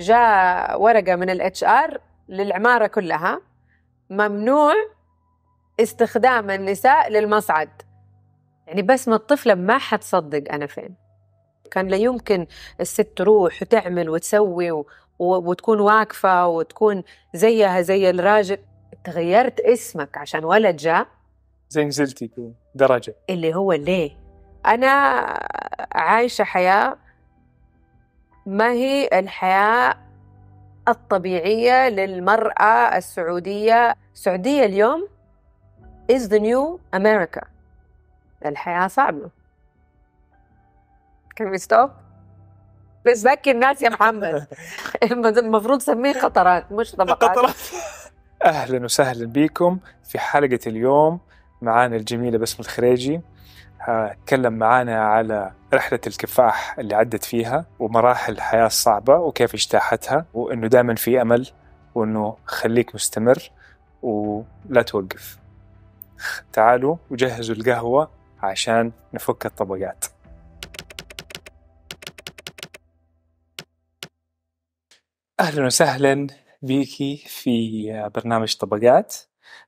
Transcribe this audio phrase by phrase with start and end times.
[0.00, 3.40] جاء ورقة من ال HR للعمارة كلها
[4.10, 4.74] ممنوع
[5.80, 7.82] استخدام النساء للمصعد.
[8.66, 10.94] يعني بس ما الطفلة ما حتصدق أنا فين.
[11.70, 12.46] كان لا يمكن
[12.80, 14.86] الست تروح وتعمل وتسوي و...
[15.18, 17.02] وتكون واقفة وتكون
[17.34, 18.58] زيها زي الراجل.
[19.04, 21.06] تغيرت اسمك عشان ولد جاء؟
[21.68, 22.30] زي نزلتي
[22.74, 23.14] درجة.
[23.30, 24.10] اللي هو ليه؟
[24.66, 24.88] أنا
[25.92, 26.96] عايشة حياة
[28.46, 29.94] ما هي الحياة
[30.88, 35.08] الطبيعية للمرأة السعودية؟ السعودية اليوم
[36.12, 37.46] is the new America.
[38.46, 39.30] الحياة صعبة.
[41.40, 41.90] Can we stop?
[43.06, 44.46] بس ذكي الناس يا محمد.
[45.38, 47.56] المفروض تسميه قطرات مش طبقات.
[48.44, 51.20] أهلا وسهلا بكم في حلقة اليوم.
[51.62, 53.20] معانا الجميلة بسمة الخريجي.
[53.86, 60.94] هتكلم معانا على رحلة الكفاح اللي عدت فيها ومراحل الحياة الصعبة وكيف اجتاحتها وإنه دائما
[60.94, 61.48] في أمل
[61.94, 63.50] وإنه خليك مستمر
[64.02, 65.38] ولا توقف.
[66.52, 68.10] تعالوا وجهزوا القهوة
[68.42, 70.04] عشان نفك الطبقات.
[75.40, 76.26] أهلا وسهلا
[76.62, 79.16] بيكي في برنامج طبقات.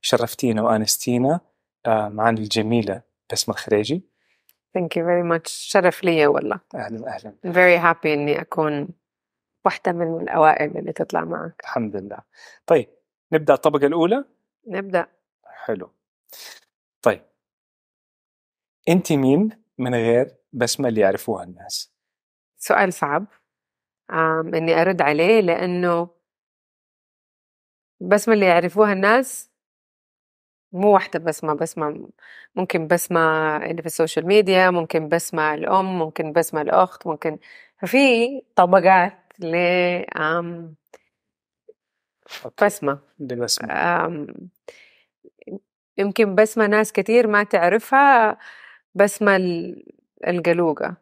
[0.00, 1.40] شرفتينا وآنستينا
[1.86, 4.17] آه، معنا الجميلة بسمة الخريجي.
[4.76, 5.46] Thank you very much.
[5.46, 6.60] شرف لي والله.
[6.74, 8.88] أهلا أهلا very happy إني أكون
[9.64, 11.60] واحدة من الأوائل اللي تطلع معك.
[11.60, 12.18] الحمد لله.
[12.66, 12.88] طيب
[13.32, 14.24] نبدأ الطبقة الأولى؟
[14.66, 15.06] نبدأ.
[15.44, 15.90] حلو.
[17.02, 17.22] طيب.
[18.88, 21.92] أنت مين من غير بسمة اللي يعرفوها الناس؟
[22.56, 23.26] سؤال صعب.
[24.10, 26.10] إني أرد عليه لأنه
[28.00, 29.47] بسمة اللي يعرفوها الناس
[30.72, 32.08] مو واحدة بسمة بسمة
[32.56, 33.20] ممكن بسمة
[33.56, 37.38] اللي في السوشيال ميديا ممكن بسمة الأم ممكن بسمة الأخت ممكن
[37.78, 37.96] ففي
[38.56, 39.56] طبقات ل
[42.62, 43.68] بسمة بسمة
[45.98, 48.38] يمكن بسمة ناس كتير ما تعرفها
[48.94, 49.36] بسمة
[50.28, 50.96] القلوقة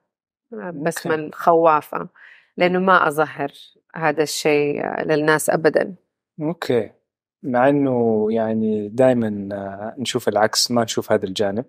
[0.75, 2.09] بسمة الخوافة
[2.57, 3.53] لأنه ما أظهر
[3.97, 5.97] هذا الشيء للناس أبداً.
[6.43, 6.96] okay.
[7.43, 11.65] مع إنه يعني دائما آه، نشوف العكس ما نشوف هذا الجانب.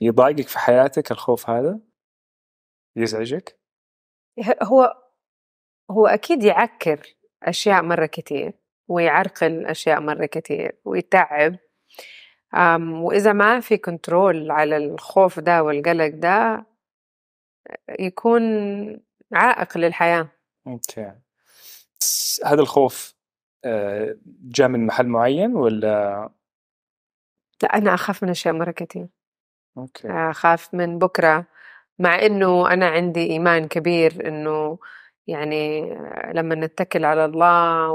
[0.00, 1.80] يضايقك في حياتك الخوف هذا؟
[2.96, 3.58] يزعجك؟
[4.62, 5.02] هو
[5.90, 8.52] هو أكيد يعكر أشياء مرة كثير
[8.88, 11.58] ويعرقل أشياء مرة كثير ويتعب.
[12.80, 16.66] وإذا ما في control على الخوف ده والقلق ده
[18.00, 18.42] يكون
[19.32, 20.28] عائق للحياة.
[20.66, 21.12] okay
[22.44, 23.14] هذا الخوف
[24.44, 26.30] جاء من محل معين ولا؟
[27.62, 29.08] لا أنا أخاف من أشياء مرة كثير
[29.78, 30.08] okay.
[30.10, 31.46] أخاف من بكرة
[31.98, 34.78] مع إنه أنا عندي إيمان كبير إنه
[35.26, 35.80] يعني
[36.34, 37.90] لما نتكل على الله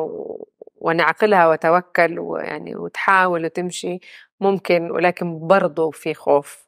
[0.75, 3.99] ونعقلها وتوكل ويعني وتحاول وتمشي
[4.39, 6.67] ممكن ولكن برضو في خوف.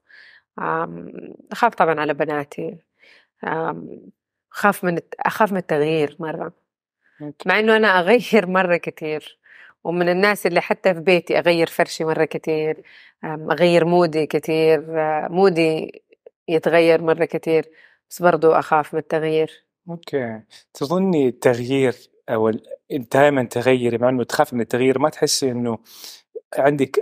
[1.51, 2.77] أخاف طبعا على بناتي.
[4.53, 6.53] أخاف من أخاف من التغيير مرة.
[7.46, 9.40] مع إنه أنا أغير مرة كثير
[9.84, 12.84] ومن الناس اللي حتى في بيتي أغير فرشي مرة كثير
[13.24, 14.85] أغير mood ي كثير
[15.29, 16.03] mood ي
[16.47, 17.69] يتغير مرة كثير
[18.09, 19.66] بس برضو أخاف من التغيير.
[19.90, 20.41] okay.
[20.74, 21.96] تظني التغيير
[22.29, 22.52] أو
[22.91, 25.78] دائما تغيري مع إنه تخافي من التغيير ما تحسي إنه
[26.58, 27.00] عندك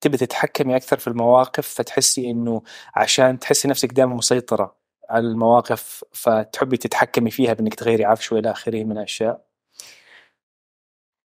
[0.00, 2.62] تبي تتحكمي أكثر في المواقف فتحسي إنه
[2.94, 4.77] عشان تحسي نفسك دائما مسيطرة.
[5.10, 9.48] على المواقف فتحبي تتحكمي فيها بإنك تغيري عفش وإلى آخره من الاشياء؟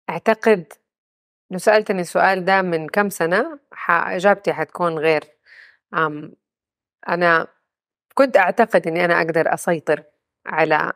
[0.09, 0.73] أعتقد
[1.51, 3.59] لو سألتني السؤال ده من كم سنة
[3.89, 5.23] إجابتي حتكون غير
[5.93, 6.33] أم
[7.09, 7.47] أنا
[8.13, 10.03] كنت أعتقد إني أنا أقدر أسيطر
[10.45, 10.93] على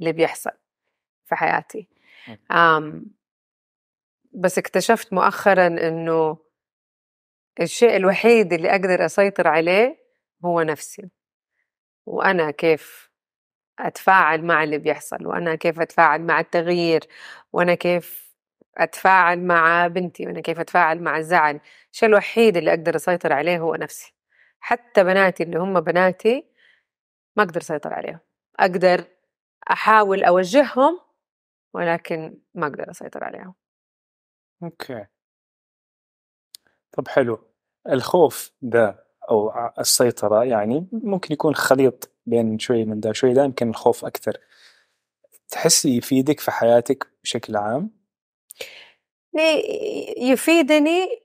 [0.00, 0.50] اللي بيحصل
[1.26, 1.88] في حياتي.
[2.50, 3.06] أم
[4.32, 6.38] بس اكتشفت مؤخرا إنه
[7.60, 9.98] الشيء الوحيد اللي أقدر أسيطر عليه
[10.44, 11.10] هو نفسي.
[12.08, 13.10] وأنا كيف
[13.78, 17.04] أتفاعل مع اللي بيحصل وأنا كيف أتفاعل مع التغيير
[17.52, 18.34] وأنا كيف
[18.78, 21.60] أتفاعل مع بنتي وأنا كيف أتفاعل مع الزعل.
[21.92, 24.14] الشيء الوحيد اللي أقدر أسيطر عليه هو نفسي.
[24.60, 26.46] حتى بناتي اللي هم بناتي
[27.36, 28.20] ما أقدر أسيطر عليهم.
[28.60, 29.04] أقدر
[29.70, 31.00] أحاول أوجههم
[31.74, 33.54] ولكن ما أقدر أسيطر عليهم.
[34.62, 35.06] أوكي.
[36.92, 37.48] طب حلو.
[37.88, 43.68] الخوف ده أو السيطرة يعني ممكن يكون خليط بين شوي من ده شوي ده يمكن
[43.68, 44.36] الخوف أكثر
[45.48, 47.90] تحسي يفيدك في حياتك بشكل عام؟
[50.16, 51.22] يفيدني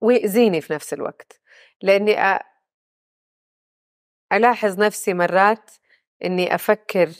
[0.00, 1.40] ويأذيني في نفس الوقت
[1.82, 2.40] لأني
[4.32, 5.70] ألاحظ نفسي مرات
[6.24, 7.10] إني أفكر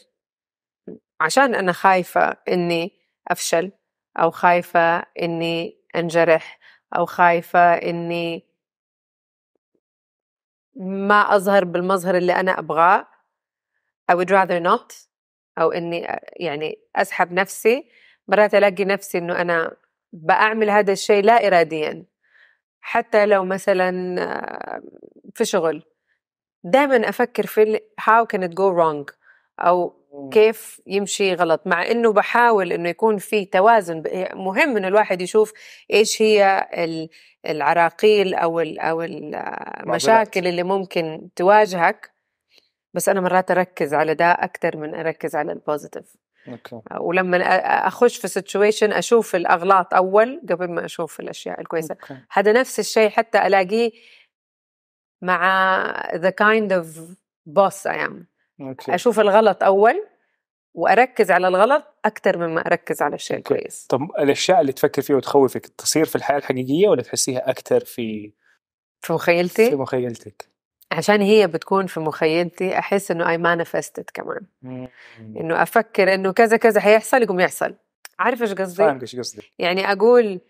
[1.20, 2.92] عشان أنا خايفة إني
[3.28, 3.72] أفشل
[4.18, 6.58] أو خايفة إني أنجرح
[6.96, 8.53] أو خايفة إني
[10.76, 13.06] ما أظهر بالمظهر اللي أنا أبغاه.
[14.12, 15.08] I would rather not.
[15.58, 16.06] أو إني
[16.36, 17.88] يعني أسحب نفسي.
[18.28, 19.76] مرات ألاقي نفسي إنه أنا
[20.12, 22.04] بعمل هذا الشيء لا إراديا.
[22.80, 24.16] حتى لو مثلا
[25.34, 25.84] في شغل.
[26.64, 29.14] دائما أفكر في how can it go wrong
[29.60, 31.66] أو كيف يمشي غلط.
[31.66, 34.02] مع إنه بحاول إنه يكون في توازن.
[34.34, 35.52] مهم إنه الواحد يشوف
[35.90, 36.68] إيش هي
[37.46, 42.14] العراقيل أو أو المشاكل اللي ممكن تواجهك.
[42.94, 46.16] بس أنا مرات أركز على ده أكثر من أركز على البوزيتيف
[46.48, 46.80] okay.
[47.00, 47.36] ولما
[47.88, 51.96] أخش في situation أشوف الأغلاط أول قبل ما أشوف الأشياء الكويسة.
[52.02, 52.16] okay.
[52.30, 53.90] هذا نفس الشيء حتى ألاقيه
[55.22, 56.86] مع the kind of
[57.46, 58.33] boss I am.
[58.60, 58.94] okay.
[58.94, 60.06] أشوف الغلط أول
[60.74, 63.86] وأركز على الغلط أكثر مما أركز على الشيء الكويس.
[63.86, 68.32] طب الأشياء اللي تفكر فيها وتخوفك تصير في الحياة الحقيقية ولا تحسيها أكثر في
[69.00, 70.48] في مخيلتي؟ في مخيلتك؟
[70.92, 74.46] عشان هي بتكون في مخيلتي أحس إنه I manifest it كمان.
[75.18, 77.74] إنه أفكر إنه كذا كذا حيحصل يقوم يحصل.
[78.18, 79.42] عارف إيش قصدي؟ فاهم إيش قصدي.
[79.58, 80.40] يعني أقول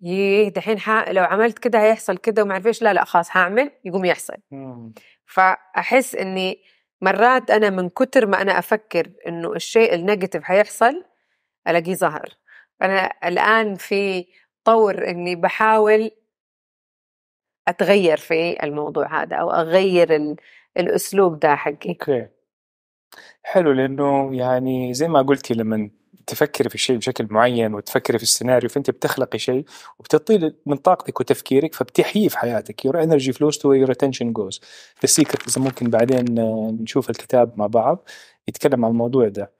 [0.00, 0.78] يي دحين
[1.08, 2.82] لو عملت كده هيحصل كده وما أعرف إيش.
[2.82, 4.36] لا لا خلاص هعمل يقوم يحصل.
[4.50, 4.92] مم.
[5.26, 6.62] فأحس إني
[7.04, 11.04] مرات أنا من كتر ما أنا أفكر إنه الشيء النيجاتيف حيحصل
[11.68, 12.28] ألاقيه ظهر.
[12.82, 14.26] أنا الآن في
[14.64, 16.10] طور إني بحاول
[17.68, 20.36] أتغير في الموضوع هذا أو أغير
[20.76, 21.90] الأسلوب ده حقي.
[21.90, 22.28] أوكي.
[23.42, 25.90] حلو لأنه يعني زي ما قلتي لما
[26.26, 29.64] تفكري في الشيء بشكل معين وتفكري في السيناريو فأنت بتخلقي شيء
[29.98, 32.80] وبتطيل من طاقتك وتفكيرك فبتحيي في حياتك.
[32.86, 34.58] Energy flows to where your attention goes.
[35.04, 36.24] The secret اذا ممكن بعدين
[36.82, 38.08] نشوف الكتاب مع بعض
[38.48, 39.52] يتكلم عن الموضوع ده.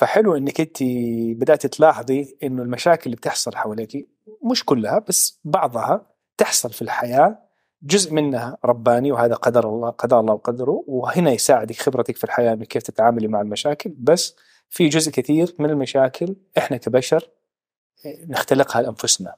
[0.00, 0.78] فحلو إنك أنت
[1.40, 4.08] بدأت تلاحظي إنه المشاكل اللي بتحصل حواليك
[4.50, 6.06] مش كلها بس بعضها
[6.36, 7.38] تحصل في الحياة
[7.82, 12.66] جزء منها رباني وهذا قدر الله قدر الله وقدره وهنا يساعدك خبرتك في الحياة إنك
[12.66, 13.94] كيف تتعاملي مع المشاكل.
[13.98, 14.36] بس
[14.70, 17.30] في جزء كثير من المشاكل إحنا كبشر
[18.06, 19.34] نختلقها لانفسنا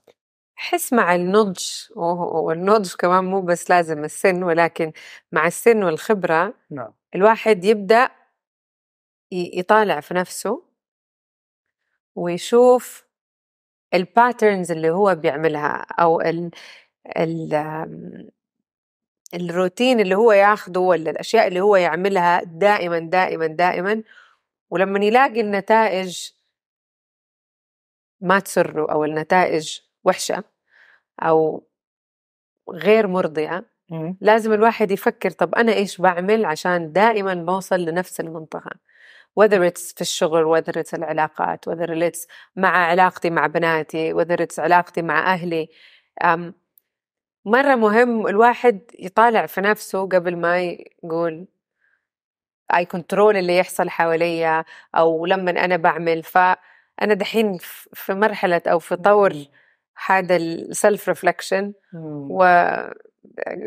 [0.54, 1.60] حس مع النضج
[1.96, 4.92] والنضج كمان مو بس لازم السن ولكن
[5.32, 6.92] مع السن والخبرة نعم.
[7.14, 8.10] الواحد يبدأ
[9.32, 10.62] يطالع في نفسه
[12.14, 13.04] ويشوف
[13.94, 16.50] الباترنز اللي هو بيعملها أو ال
[17.16, 17.54] ال
[19.34, 24.02] الروتين اللي هو ياخده ولا الأشياء اللي هو يعملها دائما دائما دائما
[24.72, 26.30] ولما يلاقي النتائج
[28.20, 30.44] ما تسره أو النتائج وحشة
[31.22, 31.66] أو
[32.70, 33.64] غير مرضية
[34.20, 38.70] لازم الواحد يفكر طب أنا إيش بعمل عشان دائما بوصل لنفس المنطقة.
[39.40, 42.26] whether it's في الشغل whether it's العلاقات whether it's
[42.56, 45.68] مع علاقتي مع بناتي whether it's علاقتي مع أهلي.
[47.44, 51.46] مرة مهم الواحد يطالع في نفسه قبل ما يقول
[52.74, 54.64] I control اللي يحصل حواليا
[54.94, 56.22] أو لما أنا بعمل.
[56.22, 57.58] فانا دحين
[57.92, 59.34] في مرحلة أو في طور
[60.06, 61.72] هذا ال self reflection
[62.30, 62.66] و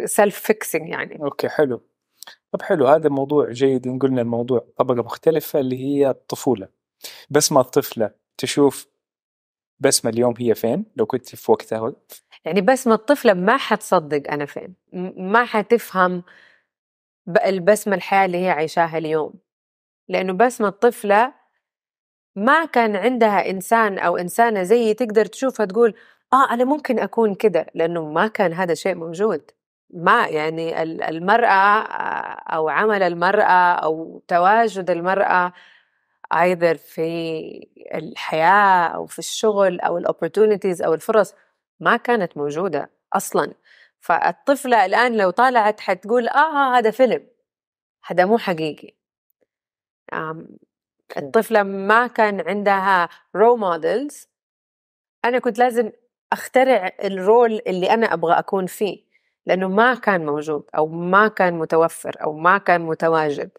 [0.06, 1.24] self fixing يعني.
[1.24, 1.82] okay حلو.
[2.52, 6.68] طب حلو هذا موضوع جيد إن قلنا الموضوع طبقة مختلفة اللي هي الطفولة.
[7.30, 8.88] بس ما الطفلة تشوف
[9.80, 11.94] بسمه اليوم هي فين؟ لو كنت في وقتها.
[12.46, 14.76] يعني بسمه الطفلة ما حتصدق أنا فين.
[15.18, 16.24] ما حتفهم
[17.46, 19.34] البسمة الحياة اللي هي عايشاها اليوم.
[20.10, 21.34] لأنه بسمة طفلة
[22.36, 25.94] ما كان عندها إنسان أو إنسانة زيي تقدر تشوفها تقول
[26.34, 27.68] آه أنا ممكن أكون كده.
[27.76, 29.52] لأنه ما كان هذا شيء موجود.
[29.90, 31.82] ما يعني المرأة
[32.56, 35.54] أو عمل المرأة أو تواجد المرأة
[36.34, 41.34] either في الحياة أو في الشغل أو ال opportunities أو الفرص
[41.80, 43.54] ما كانت موجودة أصلاً.
[44.06, 47.28] فالطفلة الآن لو طالعت حتقول آه هذا فيلم.
[48.06, 48.94] هذا مو حقيقي.
[51.18, 54.28] الطفلة ما كان عندها role models
[55.26, 55.92] أنا كنت لازم
[56.34, 59.04] أخترع ال role اللي أنا أبغى أكون فيه
[59.46, 63.52] لأنه ما كان موجود أو ما كان متوفر أو ما كان متواجد.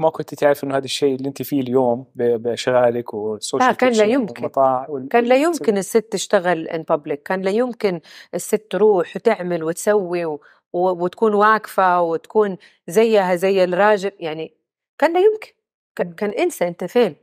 [0.00, 3.92] وما كنت تعرف إنه هذا الشيء اللي أنت فيه اليوم بشغالك وال social لا كان
[3.92, 4.50] لا يمكن.
[4.88, 5.08] وال...
[5.08, 8.00] كان لا يمكن الست تشتغل in public كان لا يمكن
[8.34, 10.40] الست تروح وتعمل وتسوي و...
[10.72, 12.56] وتكون واقفة وتكون
[12.88, 14.12] زيها زي الراجل.
[14.20, 14.54] يعني
[14.98, 15.52] كان لا يمكن.
[15.96, 17.16] كان, كان انسى أنت فين؟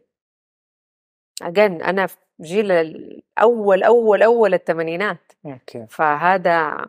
[1.41, 5.31] again أنا في جيل الأول أول أول الثمانينات.
[5.45, 5.85] okay.
[5.89, 6.85] فهذا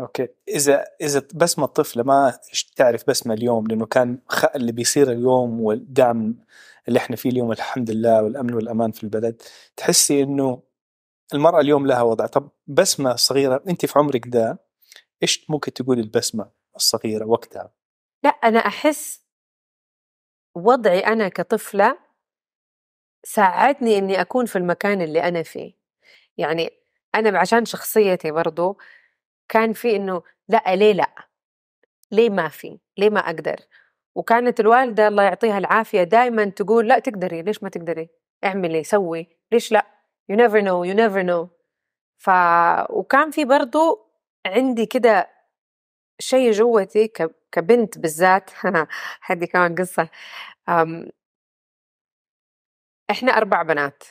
[0.00, 0.28] أوكي.
[0.48, 2.38] إذا إذا بسمة الطفله ما
[2.76, 4.18] تعرف بسمة اليوم لأنه كان
[4.56, 6.34] اللي بيصير اليوم والدعم
[6.88, 9.42] اللي إحنا فيه اليوم الحمد لله والأمن والأمان في البلد
[9.76, 10.62] تحسي إنه
[11.34, 12.26] المرأة اليوم لها وضع.
[12.26, 14.58] طب بسمة صغيرة انت في عمرك ده
[15.22, 17.72] إيش ممكن تقول لبسمة الصغيرة وقتها؟
[18.24, 19.22] لا أنا أحس
[20.54, 21.98] وضعي أنا كطفلة
[23.24, 25.74] ساعدني إني أكون في المكان اللي أنا فيه.
[26.36, 26.70] يعني
[27.14, 28.78] أنا عشان شخصيتي برضو
[29.48, 31.28] كان في إنه لا ليه لا؟
[32.12, 33.56] ليه ما في؟ ليه ما أقدر؟
[34.14, 38.08] وكانت الوالدة الله يعطيها العافية دائما تقول لا تقدري ليش ما تقدري؟
[38.44, 39.86] اعملي سوي ليش لا؟
[40.32, 41.48] You never know you never know.
[42.18, 42.30] ف
[42.90, 44.10] وكان في برضو
[44.46, 45.30] عندي كده
[46.18, 47.30] شيء جوتي ك...
[47.52, 48.50] كبنت بالذات.
[49.26, 50.08] هذه كمان قصة.
[50.68, 51.10] أم...
[53.10, 54.02] إحنا أربع بنات.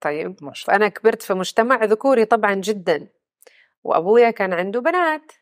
[0.00, 3.08] طيب ما شاء فأنا كبرت في مجتمع ذكوري طبعا جدا.
[3.86, 5.32] وأبويا كان عنده بنات.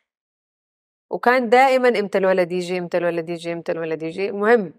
[1.11, 4.29] وكان دائما إمتى الولد يجي إمتى الولد يجي إمتى الولد يجي.
[4.29, 4.75] المهم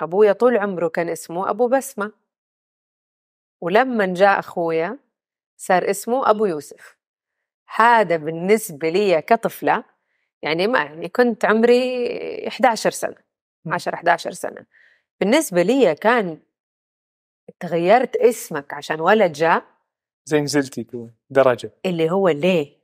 [0.00, 2.12] أبويا طول عمره كان اسمه أبو بسمة.
[3.60, 4.98] ولما جاء أخويا
[5.56, 6.96] صار اسمه أبو يوسف.
[7.74, 9.84] هذا بالنسبة لي كطفلة
[10.42, 13.16] يعني ما يعني كنت عمري 11 سنة
[13.66, 14.66] 10 11 سنة.
[15.20, 16.38] بالنسبة لي كان
[17.60, 19.64] تغيرت اسمك عشان ولد جاء
[20.24, 20.86] زي نزلتي
[21.30, 21.70] درجة.
[21.86, 22.83] اللي هو ليه؟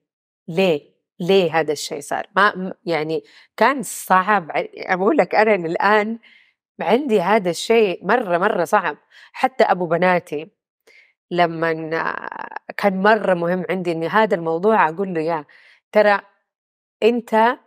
[0.51, 0.91] ليه؟
[1.21, 3.25] ليه هذا الشيء صار؟ ما يعني
[3.57, 6.19] كان صعب أقول لك أنا الآن
[6.81, 8.97] عندي هذا الشيء مرة مرة صعب.
[9.33, 10.51] حتى أبو بناتي
[11.31, 11.73] لما
[12.77, 15.45] كان مرة مهم عندي إني هذا الموضوع أقول له يا
[15.93, 16.21] ترى
[17.03, 17.59] أنت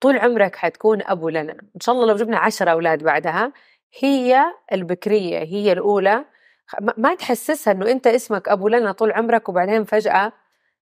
[0.00, 1.52] طول عمرك حتكون أبو لنا.
[1.52, 3.52] إن شاء الله لو جبنا عشر أولاد بعدها
[4.00, 6.24] هي البكرية هي الأولى.
[6.96, 10.32] ما- تحسسها إنه أنت اسمك أبو لنا طول عمرك وبعدين فجأة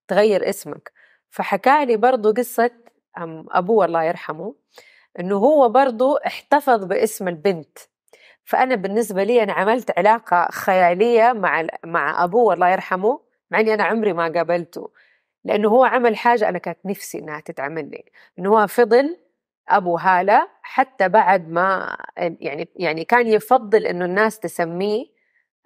[0.08, 0.97] تغير اسمك.
[1.30, 2.70] فحكى لي برضو قصة
[3.50, 4.54] أبوه الله يرحمه
[5.20, 7.78] إنه هو برضو احتفظ باسم البنت.
[8.44, 13.20] فأنا بالنسبة لي أنا عملت علاقة خيالية مع مع أبوه الله يرحمه
[13.50, 14.90] مع إني أنا عمري ما قابلته.
[15.44, 18.04] لأنه هو عمل حاجة أنا كانت نفسي إنها تتعمل لي
[18.38, 19.18] إنه هو فضل
[19.68, 25.06] أبو هالة حتى بعد ما يعني يعني كان يفضل إنه الناس تسميه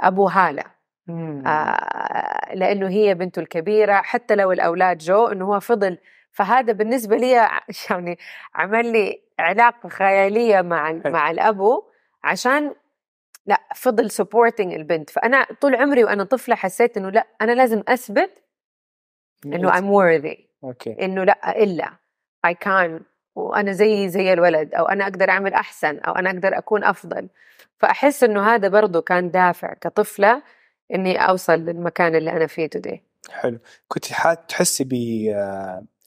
[0.01, 0.65] أبو هالة.
[1.09, 5.99] آه لأنه هي بنته الكبيرة حتى لو الأولاد جو إنه هو فضل.
[6.33, 7.31] فهذا بالنسبة لي
[7.91, 8.19] يعني
[8.55, 10.93] عمل لي علاقة خيالية مع.
[10.93, 11.85] مع الأبو
[12.25, 12.75] عشان
[13.47, 15.11] لا فضل supporting البنت.
[15.11, 18.43] فأنا طول عمري وأنا طفلة حسيت إنه لا أنا لازم أثبت
[19.47, 20.39] إنه I'm worthy.
[20.65, 20.97] okay.
[21.05, 21.93] إنه لا إلا
[22.47, 23.03] I can
[23.35, 27.29] وأنا زي زي الولد أو أنا أقدر أعمل أحسن أو أنا أقدر أكون أفضل.
[27.79, 30.43] فأحس إنه هذا برضو كان دافع كطفلة
[30.95, 32.99] إني أوصل للمكان اللي أنا فيه today.
[33.31, 33.59] حلو.
[33.89, 34.05] كنت
[34.49, 34.93] تحسي ب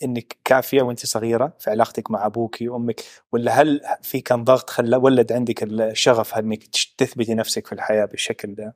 [0.04, 3.02] إنك كافية وأنت صغيرة في علاقتك مع أبوك وأمك
[3.32, 6.64] ولا هل في كان ضغط خلى ولد عندك الشغف إنك
[6.98, 8.76] تثبتي نفسك في الحياة بالشكل ده؟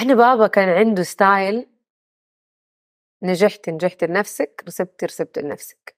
[0.00, 1.66] أنا بابا كان عنده style
[3.22, 5.96] نجحت نجحت لنفسك رسبت رسبت لنفسك.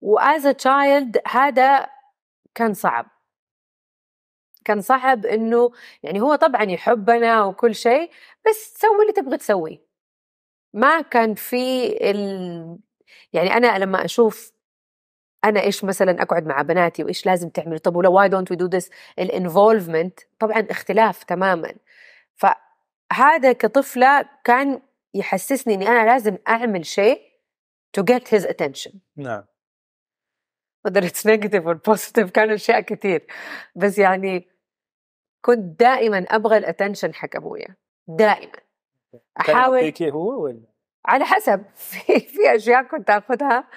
[0.00, 1.86] و as child هذا
[2.54, 3.17] كان صعب.
[4.68, 5.70] كان صعب إنه
[6.02, 8.10] يعني هو طبعا يحبنا وكل شيء
[8.48, 9.78] بس سوي اللي تبغى تسويه
[10.74, 12.78] ما كان في ال...
[13.32, 14.52] يعني أنا لما أشوف
[15.44, 18.66] أنا إيش مثلا أقعد مع بناتي وإيش لازم تعمل طب ولو why don't we do
[18.66, 21.74] this ال involvement طبعا اختلاف تماما.
[22.34, 24.80] فهذا كطفلة كان
[25.14, 27.20] يحسسني إني أنا لازم أعمل شيء
[27.98, 28.94] to get his attention.
[29.16, 29.44] نعم.
[30.88, 33.26] Whether it's negative or positive كانوا أشياء كثير
[33.76, 34.57] بس يعني
[35.40, 37.76] كنت دائما أبغى الاتنشن حق أبويا
[38.08, 38.52] دائما.
[39.40, 40.60] أحاول هو ولا؟
[41.06, 41.64] على حسب.
[41.74, 43.68] في في أشياء كنت آخذها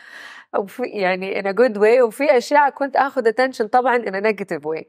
[0.56, 4.84] أو في يعني a good way وفي أشياء كنت آخذ attention طبعا a negative way.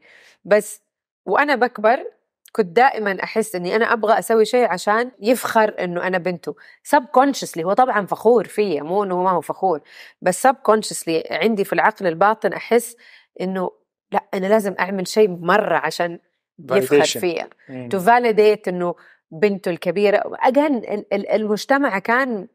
[0.45, 0.81] بس
[1.25, 2.03] وأنا بكبر
[2.51, 6.55] كنت دائما أحس إني أنا أبغى أسوي شيء عشان يفخر إنه أنا بنته.
[6.95, 9.81] Subconsciously هو طبعا فخور فيا مو إنه ما هو فخور.
[10.21, 12.95] بس subconsciously عندي في العقل الباطن أحس
[13.41, 13.71] إنه
[14.11, 16.19] لا أنا لازم أعمل شيء مرة عشان
[16.59, 17.89] يفخر مم.
[17.93, 18.95] to validate إنه
[19.31, 20.17] بنته الكبيرة
[21.13, 22.47] ال- المجتمع كان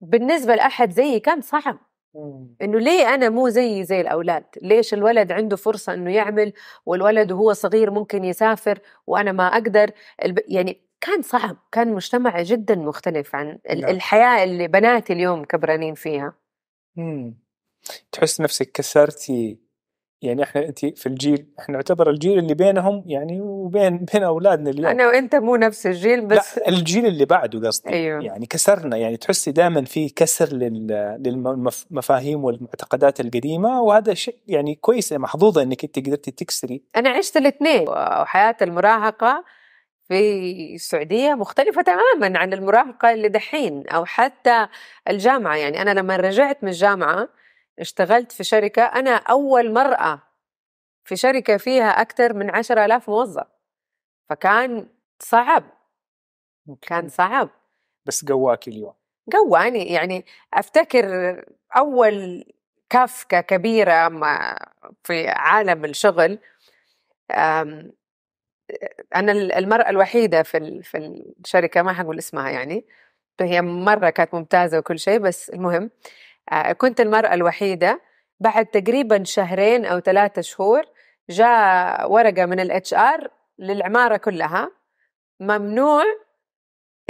[0.00, 1.78] بالنسبة لأحد زيي كان صعب.
[2.62, 6.52] إنه ليه أنا مو زي زي الأولاد ليش الولد عنده فرصة إنه يعمل
[6.86, 9.90] والولد وهو صغير ممكن يسافر وأنا ما أقدر
[10.24, 10.38] الب...
[10.48, 13.90] يعني كان صعب كان مجتمع جدا مختلف عن ال- نعم.
[13.90, 16.34] الحياة اللي بناتي اليوم كبرانين فيها
[16.96, 17.34] مم.
[18.12, 19.58] تحس نفسك كسرتي
[20.22, 24.86] يعني إحنا أنت في الجيل إحنا نعتبر الجيل اللي بينهم يعني وبين بين أولادنا اليوم.
[24.86, 27.90] أنا وأنت مو نفس الجيل بس لا الجيل اللي بعده قصدي.
[27.90, 28.24] أيوه.
[28.24, 30.48] يعني كسرنا يعني تحسي دائما في كسر
[31.18, 36.82] للمفاهيم والمعتقدات القديمة وهذا شيء يعني كويس محظوظة إنك أنت قدرتي تكسري.
[36.96, 39.44] أنا عشت الاثنين وحياة المراهقة
[40.08, 44.66] في السعودية مختلفة تماما عن المراهقة اللي دحين أو حتى
[45.08, 45.56] الجامعة.
[45.56, 47.28] يعني أنا لما رجعت من الجامعة
[47.82, 50.22] اشتغلت في شركة أنا أول مرأة
[51.04, 53.46] في شركة فيها أكثر من عشرة آلاف موظف.
[54.30, 55.64] فكان صعب
[56.82, 57.48] كان صعب.
[58.06, 58.94] بس قواك اليوم.
[59.32, 60.24] قواني يعني
[60.54, 61.06] أفتكر
[61.76, 62.44] أول
[62.90, 64.08] كفكة كبيرة
[65.04, 66.38] في عالم الشغل
[69.14, 70.98] أنا المرأة الوحيدة في في
[71.44, 72.86] الشركة ما حقول اسمها يعني
[73.40, 75.90] هي مرة كانت ممتازة وكل شيء بس المهم
[76.78, 78.02] كنت المرأة الوحيدة.
[78.40, 80.82] بعد تقريبا شهرين أو ثلاثة شهور
[81.30, 84.70] جاء ورقة من ال HR للعمارة كلها
[85.40, 86.04] ممنوع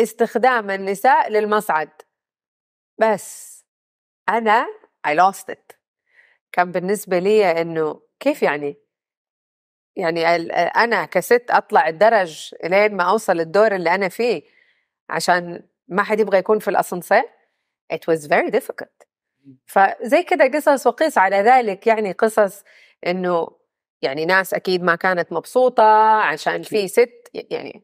[0.01, 1.91] استخدام النساء للمصعد.
[2.99, 3.59] بس
[4.29, 4.67] أنا
[5.09, 5.77] I lost it.
[6.53, 8.77] كان بالنسبة لي إنه كيف يعني؟
[9.97, 14.43] يعني أنا كست أطلع الدرج لين ما أوصل الدور اللي أنا فيه
[15.11, 17.23] عشان ما حد يبغى يكون في الأسانسير.
[17.93, 19.12] It was very difficult.
[19.67, 22.65] فزي كده قصص وقيس على ذلك يعني قصص
[23.07, 23.49] إنه
[24.03, 25.83] يعني ناس أكيد ما كانت مبسوطة
[26.21, 27.83] عشان في ست يعني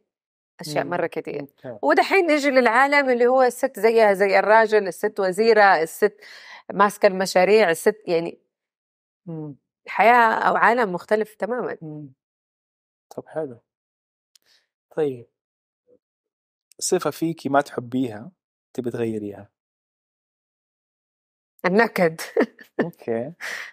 [0.61, 1.47] أشياء مرة كثير
[1.83, 6.21] ودحين نجي للعالم اللي هو الست زيها زي الراجل الست وزيرة الست
[6.73, 8.39] ماسكة المشاريع الست يعني
[9.87, 11.77] حياة أو عالم مختلف تماما.
[13.11, 13.61] طب حلو.
[14.97, 15.27] طيب.
[16.79, 18.31] صفة فيكي ما تحبيها
[18.75, 19.49] تبي تغيريها؟
[21.67, 22.21] النكد.
[22.81, 23.33] okay.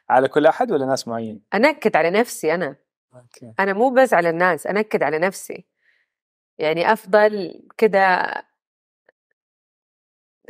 [0.09, 2.75] على كل أحد ولا ناس معين؟ أنكد على نفسي أنا.
[3.15, 3.53] okay.
[3.59, 5.65] أنا مو بس على الناس أنكد على نفسي.
[6.57, 8.31] يعني أفضل كده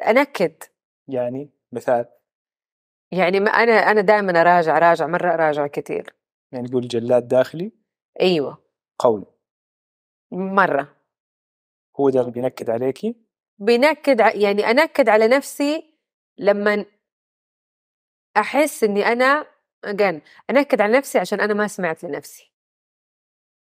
[0.08, 0.64] أنكد.
[1.08, 2.06] يعني مثال؟
[3.12, 6.16] يعني ما أنا أنا دائما أراجع راجع مرة أراجع كثير
[6.52, 7.72] يعني يقول جلاد داخلي؟
[8.22, 8.64] أيوه.
[9.00, 9.26] قوي.
[10.32, 10.96] مرة.
[12.00, 13.16] هو ده اللي بينكد عليكي
[13.60, 15.94] بينكد يعني أنكد على نفسي
[16.38, 16.86] لما
[18.38, 19.46] أحس إني أنا
[19.88, 20.16] again
[20.50, 22.52] أنكد على نفسي عشان أنا ما سمعت لنفسي.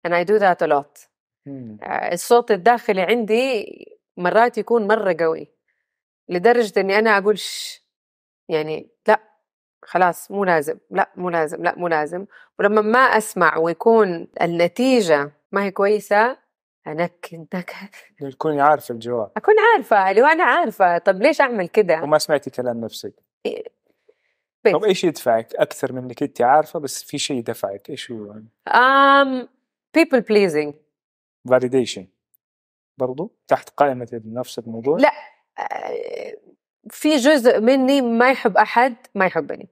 [0.07, 1.07] And I do that a lot.
[1.47, 3.65] آه، الصوت الداخلي عندي
[4.17, 5.51] مرات يكون مرة قوي
[6.29, 7.81] لدرجة إني أنا أقول ش
[8.49, 9.19] يعني لا
[9.85, 12.25] خلاص مو لازم لا مو لازم لا مو لازم.
[12.59, 16.37] ولما ما أسمع ويكون النتيجة ما هي كويسة
[16.87, 17.89] أنكد نكد
[18.31, 19.31] تكوني عارفة الجواب.
[19.37, 23.13] أكون عارفة اللي هو أنا عارفة طب ليش أعمل كده؟ وما سمعتي كلام نفسك.
[23.45, 23.63] إيه،
[24.63, 24.73] بيت.
[24.73, 28.33] طب إيش يدفعك؟ أكثر من إنك انت عارفة بس في شيء دفعك إيش هو؟
[28.69, 29.47] um,
[29.97, 30.73] people pleasing.
[31.49, 32.03] validation.
[32.97, 35.11] برضو؟ تحت قائمة نفس الموضوع؟ لا
[35.59, 36.37] آه،
[36.89, 39.69] في جزء مني ما يحب أحد ما يحبني.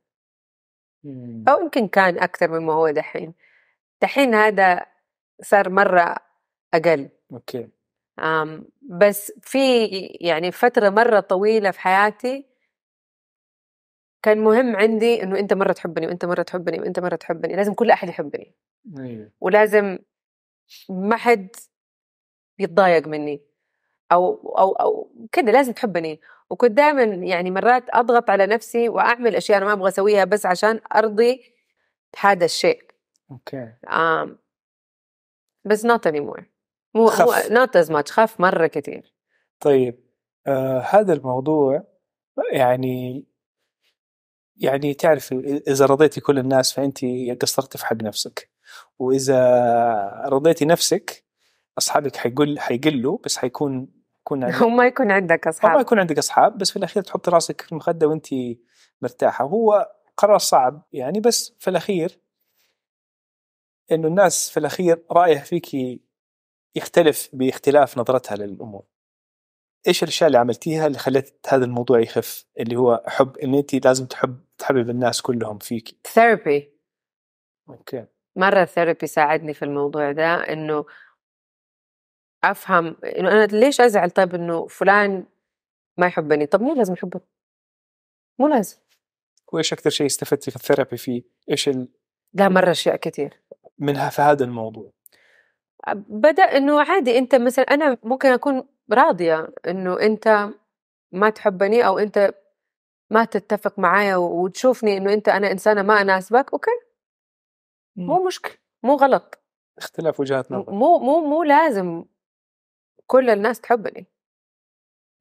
[1.03, 1.45] مم.
[1.49, 3.33] أو يمكن كان أكثر مما هو دحين.
[4.01, 4.85] دحين هذا
[5.41, 6.15] صار مرة
[6.73, 7.09] أقل.
[7.31, 7.67] أوكي.
[8.21, 9.87] um, بس في
[10.21, 12.50] يعني فترة مرة طويلة في حياتي
[14.21, 17.91] كان مهم عندي إنه أنت مرة تحبني وأنت مرة تحبني وأنت مرة تحبني لازم كل
[17.91, 18.55] أحد يحبني.
[18.99, 19.31] أيوه.
[19.39, 19.99] ولازم
[20.89, 21.55] ما حد
[22.59, 23.41] يتضايق مني.
[24.11, 26.21] أو أو أو كده لازم تحبني.
[26.49, 30.79] وكنت دائما يعني مرات أضغط على نفسي وأعمل أشياء أنا ما أبغى أسويها بس عشان
[30.95, 31.53] أرضي
[32.19, 32.83] هذا الشيء.
[33.31, 33.73] أوكي.
[33.87, 34.29] um,
[35.65, 36.43] بس not anymore.
[36.95, 37.51] مو خف.
[37.51, 38.11] مو not as much.
[38.11, 39.13] خاف مرة كثير
[39.59, 39.99] طيب
[40.47, 41.83] آه هذا الموضوع
[42.51, 43.25] يعني
[44.61, 45.33] يعني تعرف
[45.67, 46.99] إذا رضيتي كل الناس فانت
[47.41, 48.49] قصرتي في حق نفسك.
[48.99, 49.39] وإذا
[50.25, 51.25] رضيتي نفسك
[51.77, 56.57] أصحابك حيقول حيقلوا بس حيكون يكون عندك ما يكون عندك اصحاب ما يكون عندك أصحاب
[56.57, 58.27] بس في الأخير تحط راسك في المخدة وانت
[59.01, 59.45] مرتاحة.
[59.45, 62.19] هو قرار صعب يعني بس في الأخير
[63.91, 65.99] إنه الناس في الأخير رايها فيك
[66.75, 68.83] يختلف باختلاف نظرتها للأمور.
[69.87, 74.05] إيش الأشياء اللي عملتيها اللي خلت هذا الموضوع يخف؟ اللي هو حب إن انت لازم
[74.05, 76.07] تحب تحبب الناس كلهم فيك.
[76.07, 76.71] therapy
[77.69, 78.05] okay.
[78.35, 80.85] مرة ال therapy ساعدني في الموضوع ده إنه
[82.43, 85.25] أفهم إنه أنا ليش أزعل؟ طيب إنه فلان
[85.97, 86.45] ما يحبني.
[86.45, 87.21] طب مو لازم يحبك
[88.39, 88.77] مو لازم.
[89.53, 91.87] وإيش أكثر شيء استفدتي في ال therapy فيه؟ إيش ال...
[92.33, 93.41] لا مرة أشياء كثير.
[93.79, 94.91] منها في هذا الموضوع؟
[96.07, 100.49] بدأ إنه عادي أنت مثلا أنا ممكن أكون راضية إنه أنت
[101.11, 102.33] ما تحبني أو أنت
[103.11, 106.71] ما تتفق معايا وتشوفني إنه أنت أنا إنسانة ما اناسبك okay؟
[107.95, 109.43] مو مشكلة مو غلط.
[109.77, 110.71] اختلاف وجهات نظر.
[110.71, 112.05] مو مو مو لازم
[113.07, 114.07] كل الناس تحبني.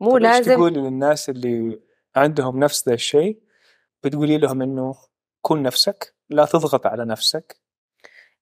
[0.01, 1.81] مو طيب لازم تقولي للناس اللي
[2.17, 3.43] عندهم نفس ذا الشيء؟
[4.05, 4.95] بتقولي لهم إنه
[5.43, 7.61] كن نفسك لا تضغط على نفسك.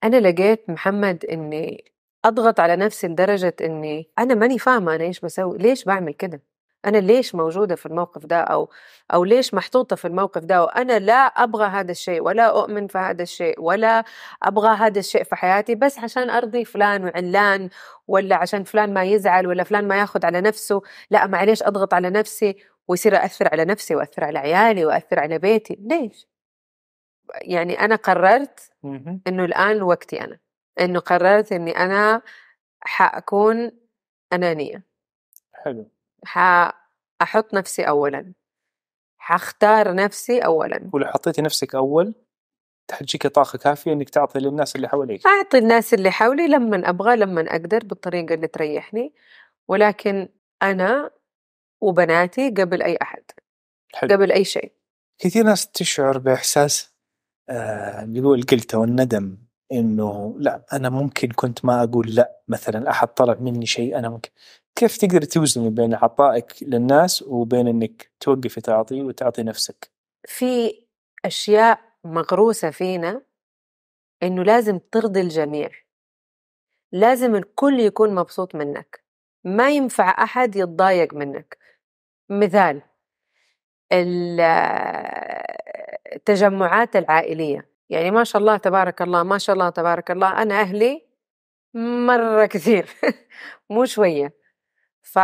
[0.04, 1.92] أنا لقيت محمد إني
[2.24, 6.42] أضغط على نفسي لدرجة إني أنا ماني فاهمة أنا إيش بسوي ليش بعمل كده؟
[6.86, 8.70] أنا ليش موجودة في الموقف ده؟ أو
[9.14, 13.22] أو ليش محطوطة في الموقف ده؟ وأنا لا أبغى هذا الشيء ولا أؤمن في هذا
[13.22, 14.04] الشيء ولا
[14.42, 17.70] أبغى هذا الشيء في حياتي بس عشان أرضي فلان وعلان
[18.06, 20.82] ولا عشان فلان ما يزعل ولا فلان ما ياخذ على نفسه.
[21.10, 22.56] لا معليش أضغط على نفسي
[22.88, 25.76] ويصير أثر على نفسي وأثر على عيالي وأثر على بيتي.
[25.80, 26.26] ليش؟
[27.42, 28.70] يعني أنا قررت
[29.26, 30.38] إنه الآن وقتي أنا.
[30.80, 32.22] إنه قررت إني أنا
[32.80, 33.72] حأكون
[34.32, 34.82] أنانية.
[35.52, 35.90] حلو.
[36.24, 38.32] حأحط نفسي اولا.
[39.18, 40.90] حختار نفسي اولا.
[40.92, 42.14] ولو حطيتي نفسك أول
[42.88, 45.26] تحتجيك طاقة كافية إنك تعطي للناس اللي حواليك.
[45.26, 49.14] أعطي الناس اللي حولي لما أبغى لما أقدر بالطريقة اللي تريحني.
[49.68, 50.28] ولكن
[50.62, 51.10] أنا
[51.80, 53.22] وبناتي قبل أي أحد.
[53.94, 54.10] حلو.
[54.10, 54.72] قبل أي شيء.
[55.18, 56.94] كثير ناس تشعر بإحساس
[57.48, 59.38] آه اللي هو القلة والندم
[59.72, 64.30] إنه لا أنا ممكن كنت ما أقول لا مثلا أحد طلب مني شيء أنا ممكن
[64.78, 69.90] كيف تقدر توزني بين عطائك للناس وبين إنك توقفي تعطي وتعطي نفسك؟
[70.28, 70.82] في
[71.24, 73.22] أشياء مغروسة فينا
[74.22, 75.70] إنه لازم ترضي الجميع.
[76.92, 79.04] لازم الكل يكون مبسوط منك.
[79.44, 81.58] ما ينفع أحد يتضايق منك.
[82.30, 82.82] مثال
[83.92, 84.40] ال-
[86.16, 87.68] التجمعات العائلية.
[87.90, 91.02] يعني ما شاء الله تبارك الله ما شاء الله تبارك الله أنا أهلي
[92.06, 92.88] مرة كثير
[93.70, 94.37] مو شوية.
[95.12, 95.18] ف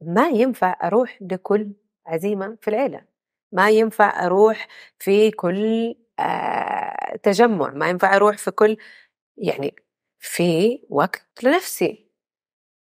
[0.00, 1.72] ما ينفع أروح لكل
[2.06, 3.04] عزيمة في العيلة.
[3.52, 4.68] ما ينفع أروح
[4.98, 7.70] في كل آه، تجمع.
[7.70, 8.76] ما ينفع أروح في كل
[9.38, 9.74] يعني
[10.20, 12.10] في وقت لنفسي.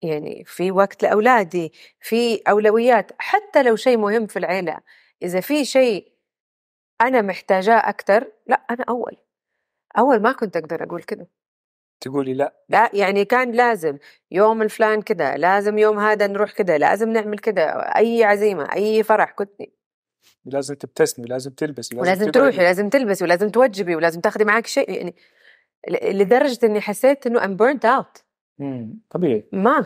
[0.04, 3.12] يعني في وقت لأولادي في أولويات.
[3.20, 4.78] حتى لو شيء مهم في العيلة
[5.24, 6.14] إذا في شيء
[7.02, 9.18] أنا محتاجاه أكثر لا أنا أول.
[10.00, 11.28] أول ما كنت أقدر أقول كده.
[12.02, 12.54] تقولي لا.
[12.70, 13.98] لا يعني كان لازم
[14.32, 19.32] يوم الفلان كده لازم يوم هذا نروح كده لازم نعمل كده أي عزيمة أي فرح
[19.32, 19.52] كنت
[20.46, 22.32] لازم تبتسمي لازم تلبسي ولازم تبعدي.
[22.32, 25.16] تروحي ولازم تلبسي ولازم توجبي ولازم تاخذي معك شيء يعني
[25.90, 28.24] لدرجة إني حسيت إنه I'm burnt out.
[29.10, 29.50] طبيعي.
[29.52, 29.84] ما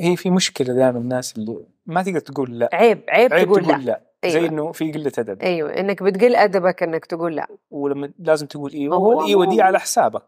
[0.00, 2.70] هي في مشكلة دائما الناس اللي ما تقدر تقول لا.
[2.72, 3.84] عيب عيب, عيب تقول, تقول لا.
[3.84, 4.14] لا.
[4.30, 4.50] زي أيوة.
[4.50, 5.42] إنه في قلة أدب.
[5.42, 7.48] أيوه إنك بتقل أدبك إنك تقول لا.
[7.70, 10.22] ولما لازم تقول إيوه هو والإيوه دي على حسابك.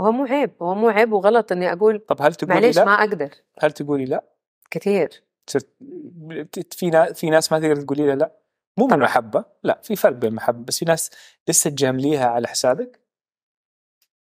[0.00, 2.92] وهو مو عيب هو مو عيب وغلط إني أقول طب هل تقولي معليش لا؟ ما
[2.92, 3.30] أقدر.
[3.58, 4.24] هل تقولي لا؟
[4.70, 5.22] كثير.
[5.46, 5.68] صرت
[6.74, 8.32] في ناس في ناس ما تقدر تقولي لها لا.
[8.76, 8.98] مو من.
[8.98, 11.10] محبة لا في فرق بين محبة بس في ناس
[11.48, 13.00] لسه تجامليها على حسابك؟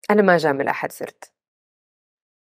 [0.09, 1.31] أنا ما جامل أحد صرت.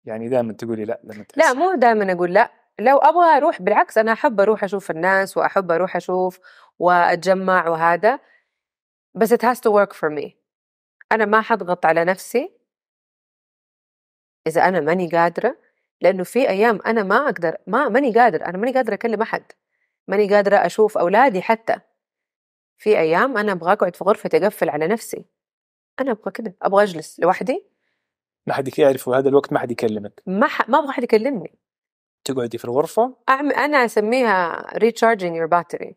[0.05, 1.39] يعني دائما تقولي لا لما تحس.
[1.39, 2.53] لا مو دائما أقول لا.
[2.79, 6.41] لو أبغى أروح بالعكس أنا أحب أروح أشوف الناس وأحب أروح أشوف
[6.79, 8.21] وأتجمع وهذا
[9.15, 10.31] بس it has to work for me.
[11.13, 12.62] أنا ما حضغط على نفسي.
[14.47, 15.57] إذا أنا ماني قادرة
[16.01, 19.43] لأنه في أيام أنا ما أقدر ما ماني قادر أنا ماني قادرة أكلم أحد
[20.09, 21.77] ماني قادرة أشوف أولادي حتى.
[22.79, 25.25] في أيام أنا أبغى أقعد في غرفتي أقفل على نفسي.
[26.01, 27.67] أنا أبغى كده أبغى أجلس لوحدي.
[28.47, 30.23] ما حد يعرف وهذا الوقت ما حد يكلمك.
[30.27, 30.69] ما ح...
[30.69, 31.59] ما أبغى احد يكلمني.
[32.25, 35.93] تقعدي في الغرفة؟ أعمل أنا أسميها recharging your battery.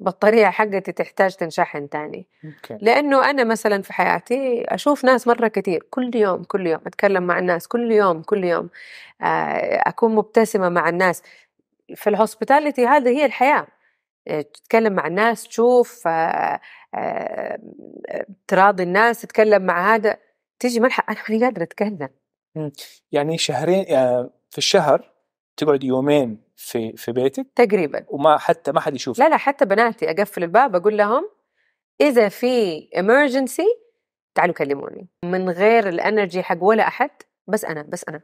[0.00, 2.26] بطارية حقتي تحتاج تنشحن تاني.
[2.44, 2.78] أوكي.
[2.80, 7.38] لأنه أنا مثلا في حياتي أشوف ناس مرة كتير كل يوم كل يوم أتكلم مع
[7.38, 8.70] الناس كل يوم كل يوم
[9.22, 11.22] آه، أكون مبتسمة مع الناس.
[11.94, 13.66] في الهوسبيتاليتي هذه هي الحياة.
[14.28, 16.60] آه، تتكلم مع الناس تشوف آه،
[18.48, 20.16] تراضي الناس تتكلم مع هذا.
[20.58, 22.08] تيجي ملحق أنا ماني قادرة أتكلم.
[23.12, 23.84] يعني شهرين
[24.50, 25.09] في الشهر
[25.60, 28.04] تقعد يومين في في بيتك؟ تقريبا.
[28.08, 29.18] وما حتى ما حد يشوف.
[29.18, 31.30] لا لا حتى بناتي أقفل الباب أقول لهم
[32.00, 33.64] إذا في emergency
[34.34, 35.08] تعالوا كلموني.
[35.24, 37.10] من غير ال energy حق ولا أحد
[37.48, 38.20] بس أنا بس أنا.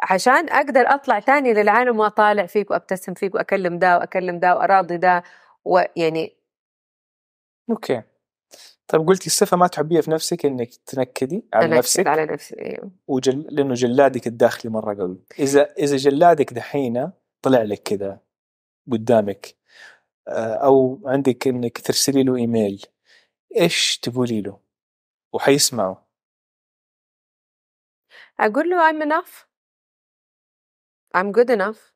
[0.00, 5.22] عشان أقدر أطلع تاني للعالم وأطالع فيك وأبتسم فيك وأكلم ده وأكلم ده وأراضي ده
[5.64, 6.36] ويعني
[7.70, 8.02] okay.
[8.92, 12.90] طيب قلتي الصفة ما تحبيها في نفسك إنك تنكدي على نفسك؟ على نفسي إيوه.
[13.06, 13.46] وجل...
[13.50, 15.18] لأنه جلادك الداخلي مرة قوي.
[15.38, 17.10] إذا إذا جلادك دحين
[17.42, 18.20] طلع لك كذا
[18.92, 19.54] قدامك.
[20.28, 22.86] آه، أو عندك إنك ترسلي له إيميل
[23.56, 24.58] إيش تقولي له؟
[25.32, 26.06] وحيسمعه.
[28.40, 29.46] أقول له I'm enough.
[31.16, 31.92] I'm good enough.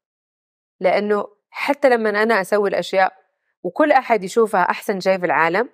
[0.81, 3.13] لأنه حتى لما أنا أسوي الأشياء
[3.63, 5.69] وكل أحد يشوفها أحسن شيء في العالم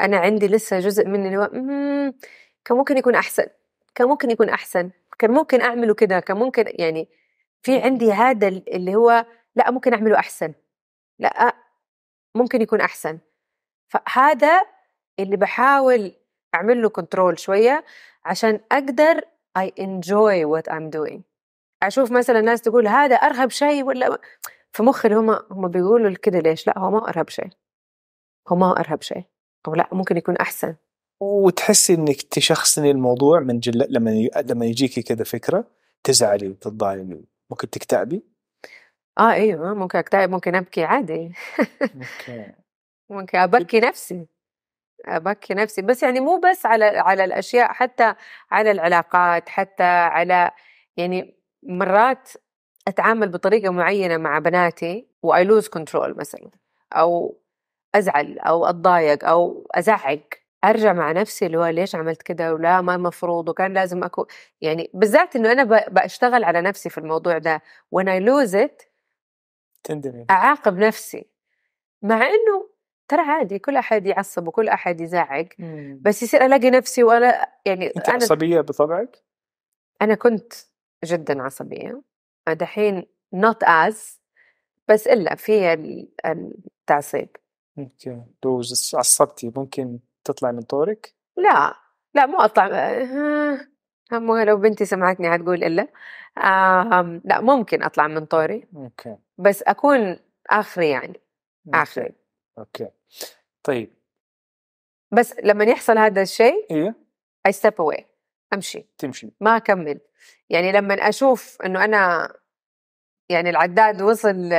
[0.00, 2.14] أنا عندي لسه جزء مني اللي هو "مم،
[2.64, 3.46] كان ممكن يكون أحسن
[3.94, 7.08] كان ممكن يكون أحسن كان ممكن أعمله كده كان ممكن يعني
[7.62, 9.26] في عندي هذا اللي هو
[9.56, 10.54] لا ممكن أعمله أحسن
[11.18, 11.54] لا
[12.34, 13.18] ممكن يكون أحسن.
[13.88, 14.62] فهذا
[15.20, 16.12] اللي بحاول
[16.54, 17.84] أعمل له كنترول شوية
[18.24, 19.20] عشان أقدر
[19.58, 21.20] I enjoy what I'm doing.
[21.82, 24.18] أشوف مثلا ناس تقول هذا أرهب شيء ولا
[24.72, 27.50] في مخي اللي هم هم بيقولوا كده ليش؟ لا هو ما أرهب شيء
[28.48, 29.29] هو ما أرهب شيء.
[29.68, 30.74] أو لأ ممكن يكون أحسن.
[31.20, 34.30] وتحسي إنك تشخصني الموضوع من جل لما ي...
[34.44, 35.64] لما يجيكي كذا فكرة
[36.04, 37.20] تزعلي وتتضايقي
[37.50, 38.22] ممكن تكتئبي؟
[39.18, 41.32] آه أيوه ممكن أكتئب ممكن أبكي عادي.
[43.10, 44.26] ممكن أبكي نفسي.
[45.06, 45.82] أبكي نفسي.
[45.82, 48.14] بس يعني مو بس على على الأشياء حتى
[48.50, 50.50] على العلاقات حتى على
[50.96, 52.28] يعني مرات
[52.88, 56.50] أتعامل بطريقة معينة مع بناتي و I lose control مثلا.
[56.92, 57.39] أو
[57.94, 60.20] أزعل أو أتضايق أو ازعق
[60.64, 64.26] أرجع مع نفسي اللي هو ليش عملت كده ولا ما المفروض وكان لازم اكون
[64.60, 67.62] يعني بالذات إنه أنا بشتغل على نفسي في الموضوع ده.
[67.96, 68.86] When I lose it
[69.84, 70.26] تندمي.
[70.30, 71.26] أعاقب نفسي.
[72.02, 72.70] مع إنه
[73.08, 75.48] ترى عادي كل أحد يعصب وكل أحد يزعق
[76.00, 79.24] بس يصير ألاقي نفسي وأنا يعني أنت أنا عصبية بطبعك؟
[80.02, 80.52] أنا كنت
[81.04, 82.02] جدا عصبية.
[82.48, 83.96] دحين not as
[84.88, 87.28] بس إلا في ال- التعصيب.
[87.82, 88.62] أوكي لو
[88.94, 91.74] عصبتي ممكن تطلع من طورك؟ لا
[92.14, 93.58] لا مو أطلع آه،
[94.12, 95.88] مو لو بنتي سمعتني حتقول إلا
[96.38, 99.16] آه لا ممكن أطلع من طوري okay.
[99.38, 100.16] بس أكون
[100.50, 101.20] آخري يعني
[101.74, 102.12] آخري.
[102.58, 102.88] okay.
[103.62, 103.90] طيب.
[105.12, 106.92] بس لما يحصل هذا الشيء
[107.48, 108.02] I step away
[108.52, 108.86] أمشي.
[108.98, 109.32] تمشي.
[109.40, 110.00] ما أكمل.
[110.50, 112.32] يعني لما أشوف إنه أنا
[113.30, 114.50] يعني العداد وصل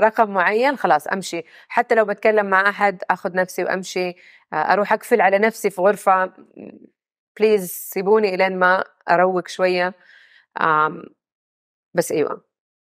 [0.00, 1.42] رقم معين خلاص أمشي.
[1.68, 4.08] حتى لو بتكلم مع أحد أخذ نفسي وأمشي.
[4.52, 6.32] آه، أروح أقفل على نفسي في غرفة.
[7.38, 9.94] بليز سيبوني إلين ما أروق شوية.
[11.94, 12.44] بس أيوه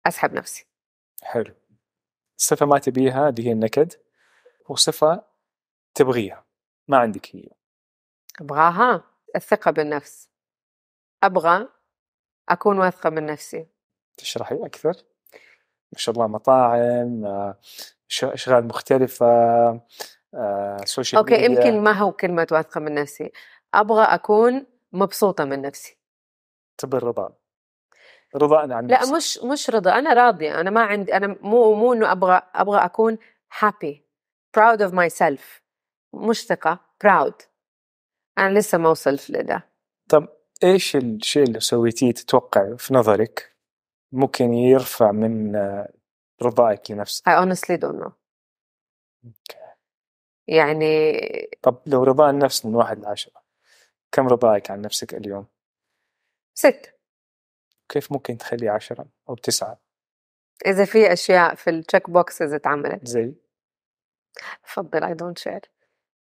[0.07, 0.67] أسحب نفسي.
[1.23, 1.55] حلو.
[2.37, 3.93] صفة ما تبيها اللي هي النكد
[4.69, 5.23] وصفة
[5.95, 6.45] تبغيها.
[6.87, 7.49] ما عندك هي.
[8.41, 9.03] أبغاها؟
[9.35, 10.29] الثقة بالنفس.
[11.23, 11.69] أبغى
[12.49, 13.67] أكون واثقة من نفسي.
[14.17, 14.93] تشرحي أكثر؟
[15.93, 17.57] ما شاء الله مطاعم آه،
[18.07, 19.27] ش- أشغال مختلفة
[20.33, 23.31] آه، social okay يمكن ما هو كلمة واثقة من نفسي.
[23.73, 25.97] أبغى أكون مبسوطة من نفسي.
[26.77, 27.33] تبي الرضا؟
[28.35, 29.15] رضا عن لا.
[29.15, 33.17] مش مش رضا أنا راضية أنا ما عندي أنا مو مو إنه أبغى أبغى أكون
[33.59, 33.95] happy
[34.59, 35.41] proud of myself.
[36.13, 37.33] مش ثقة proud.
[38.37, 39.63] أنا لسه ما وصلت لده.
[40.09, 40.27] طب
[40.63, 43.56] إيش الشيء اللي سويتيه تتوقع في نظرك؟
[44.11, 45.55] ممكن يرفع من
[46.41, 47.29] رضائك لنفسك.
[47.29, 48.11] I honestly don't know.
[50.47, 51.11] يعني
[51.61, 53.43] طب لو رضاء النفس من واحد لعشرة
[54.11, 55.47] كم رضاك عن نفسك اليوم؟
[56.53, 56.93] ست.
[57.89, 59.79] كيف ممكن تخلي عشرة أو تسعة؟
[60.65, 63.07] إذا في أشياء في ال check boxes اتعملت.
[63.07, 63.33] زي؟
[64.63, 65.61] بفضل I don't share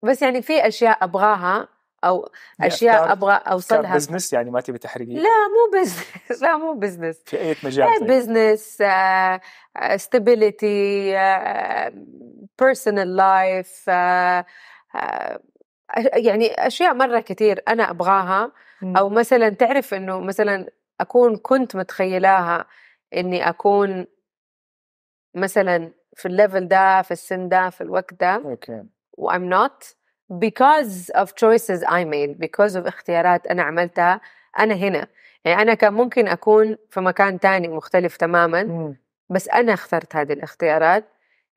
[0.03, 2.29] بس يعني في أشياء أبغاها أو
[2.60, 3.95] دي أشياء أبغى أوصلها.
[3.95, 6.03] business يعني ما تبي تحرقيه؟ لا مو business
[6.41, 8.07] لا مو business في أي مجال.
[8.08, 8.84] business
[13.17, 14.43] life uh,
[14.97, 15.39] uh,
[16.13, 18.51] يعني أشياء مرة كثير أنا أبغاها.
[18.83, 20.69] أو مثلا تعرف إنه مثلا
[21.01, 22.65] أكون كنت متخيلاها
[23.15, 24.05] إني أكون
[25.36, 28.36] مثلا في ال level ده في السن ده في الوقت ده.
[28.36, 28.84] okay.
[29.17, 29.93] و I'm not.
[30.33, 34.21] Because of choices I made because of اختيارات أنا عملتها
[34.59, 35.07] أنا هنا.
[35.45, 38.61] يعني أنا كان ممكن أكون في مكان تاني مختلف تماما
[39.29, 41.05] بس أنا اخترت هذه الاختيارات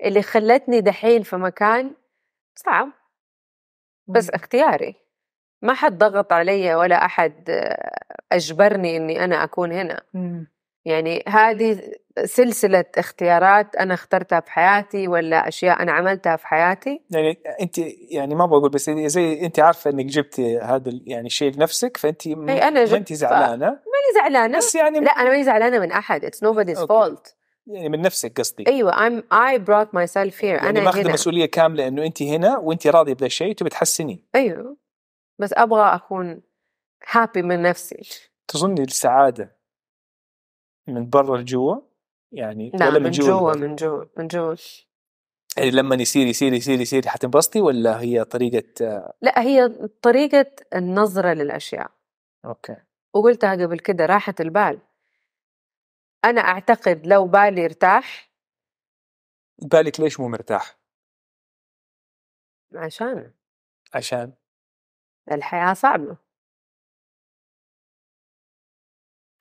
[0.04, 1.94] اللي خلتني دحين في مكان
[2.54, 2.88] صعب.
[4.06, 4.96] بس اختياري.
[5.62, 7.50] ما حد ضغط علي ولا أحد
[8.33, 10.02] أجبرني إني أنا أكون هنا.
[10.85, 11.81] يعني هذه
[12.25, 17.79] سلسلة اختيارات أنا اخترتها في حياتي ولا أشياء أنا عملتها في حياتي؟ يعني أنت
[18.11, 22.49] يعني ما بقول بس زي أنت عارفة إنك جبتي هذا يعني شيء لنفسك فأنت م-
[22.51, 24.59] أنا ما جبت انت زعلانة؟ ماني زعلانة.
[24.59, 26.27] بس يعني لا أنا ماني زعلانة من أحد.
[26.27, 27.14] It's nobody's أوكي.
[27.16, 27.35] fault.
[27.66, 28.64] يعني من نفسك قصدي.
[28.69, 30.45] أيوة I'm I brought myself here.
[30.45, 31.12] يعني أنا ماخذة هنا.
[31.12, 34.77] مسؤولية كاملة إنه أنت هنا وأنت راضية بذا الشيء تبي تحسنيه أيوة.
[35.38, 36.40] بس أبغى أكون
[37.12, 38.01] happy من نفسي.
[38.49, 39.60] تظني السعادة.
[40.88, 41.81] من برا لجوا
[42.33, 44.55] يعني لا ولا من جوا جوا؟ من جوا من جوا.
[45.57, 49.69] يعني لما يصير يصير يصير يصير حتنبسطي ولا هي طريقة آه، لا هي
[50.03, 51.90] طريقة النظرة للأشياء.
[52.45, 52.77] أوكي.
[53.14, 54.81] وقلتها قبل كده راحة البال.
[56.25, 58.31] أنا أعتقد لو بالي ارتاح
[59.62, 60.79] بالك ليش مو مرتاح؟
[62.75, 63.33] عشان.
[63.95, 64.33] عشان.
[65.33, 66.16] الحياة صعبة.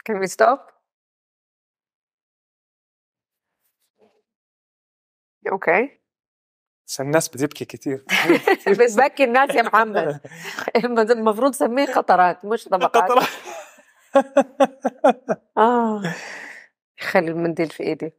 [0.09, 0.78] Can we stop?
[5.51, 5.99] أوكي.
[6.87, 8.05] عشان الناس بتبكي كثير
[8.67, 10.19] بتبكي الناس يا محمد.
[11.11, 12.97] المفروض تسميه قطرات مش طبقات.
[13.11, 13.27] قطرة
[15.57, 16.01] آه.
[16.99, 18.13] خلي المنديل في إيدي.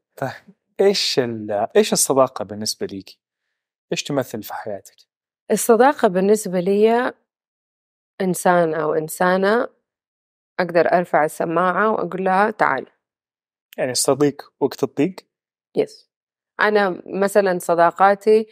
[0.80, 3.20] إيش ال- إيش الصداقة بالنسبة ليكي؟
[3.92, 4.96] إيش تمثل في حياتك؟
[5.50, 7.12] الصداقة بالنسبة لي
[8.20, 9.68] إنسان أو إنسانة
[10.60, 12.86] أقدر أرفع السماعة وأقول لها تعال.
[13.78, 15.14] يعني الصديق وقت الضيق؟
[15.76, 16.09] يس
[16.60, 18.46] أنا مثلا صداقاتي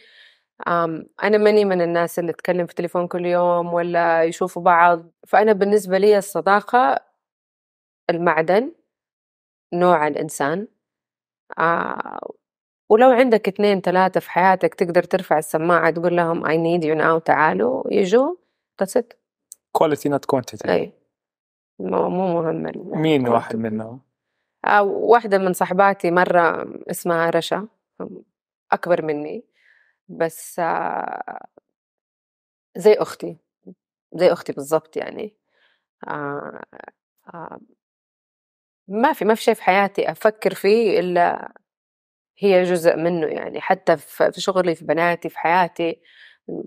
[1.23, 5.05] أنا ماني من الناس اللي تتكلم في التليفون كل يوم ولا يشوفوا بعض.
[5.27, 6.99] فأنا بالنسبة لي الصداقة
[8.09, 8.71] المعدن
[9.73, 10.67] نوع الإنسان
[11.59, 12.31] آه،
[12.89, 17.23] ولو عندك اثنين ثلاثة في حياتك تقدر ترفع السماعة تقول لهم I need you now
[17.23, 18.35] تعالوا يجوا
[18.83, 19.05] that's it.
[19.71, 20.93] quality not quantity أي.
[21.79, 23.29] مو مو مهم مين quantity.
[23.31, 24.01] واحد منهم؟
[24.65, 27.67] آه، واحدة من صحباتي مرة اسمها رشا.
[28.71, 29.45] أكبر مني
[30.09, 30.61] بس
[32.77, 33.37] زي أختي
[34.13, 35.35] زي أختي بالضبط يعني.
[36.07, 36.63] آه،
[37.33, 37.59] آه،
[38.87, 41.53] ما في ما في شيء في حياتي أفكر فيه إلا
[42.39, 43.61] هي جزء منه يعني.
[43.61, 46.01] حتى في شغلي في بناتي في حياتي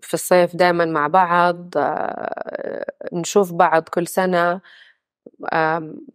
[0.03, 4.61] في الصيف دائما مع بعض آه، نشوف بعض كل سنة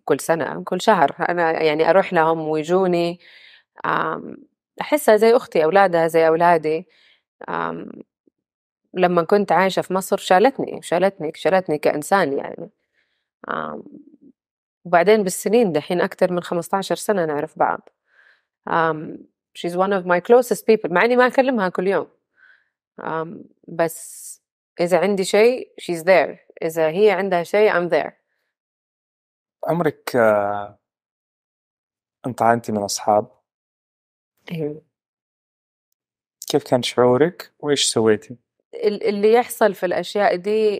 [0.05, 1.15] كل سنة كل شهر.
[1.29, 3.19] أنا يعني أروح لهم ويجوني
[4.81, 6.87] أحسها زي أختي أولادها زي أولادي.
[8.93, 12.69] لما كنت عايشة في مصر شالتني شالتني شالتني كإنسان يعني.
[14.85, 17.89] وبعدين بالسنين دحين أكتر من 15 سنة نعرف بعض.
[19.57, 22.07] she's one of my closest people مع إني ما أكلمها كل يوم.
[23.67, 24.27] بس
[24.79, 26.37] إذا عندي شيء she's there.
[26.61, 28.11] إذا هي عندها شيء I'm there.
[29.67, 30.79] عمرك آه،
[32.25, 33.36] انطعنتي من أصحاب؟
[34.51, 34.81] أيوة.
[36.47, 38.35] كيف كان شعورك؟ وإيش سويتي؟
[38.73, 40.79] ال- اللي يحصل في الأشياء دي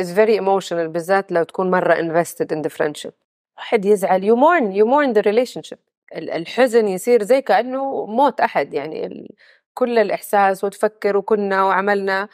[0.00, 3.12] is very emotional بالذات لو تكون مرة invested in the friendship
[3.56, 5.78] واحد يزعل you mourn you mourn the relationship
[6.16, 9.28] ال- الحزن يصير زي كأنه موت أحد يعني
[9.74, 12.28] كل الإحساس وتفكر وكنا وعملنا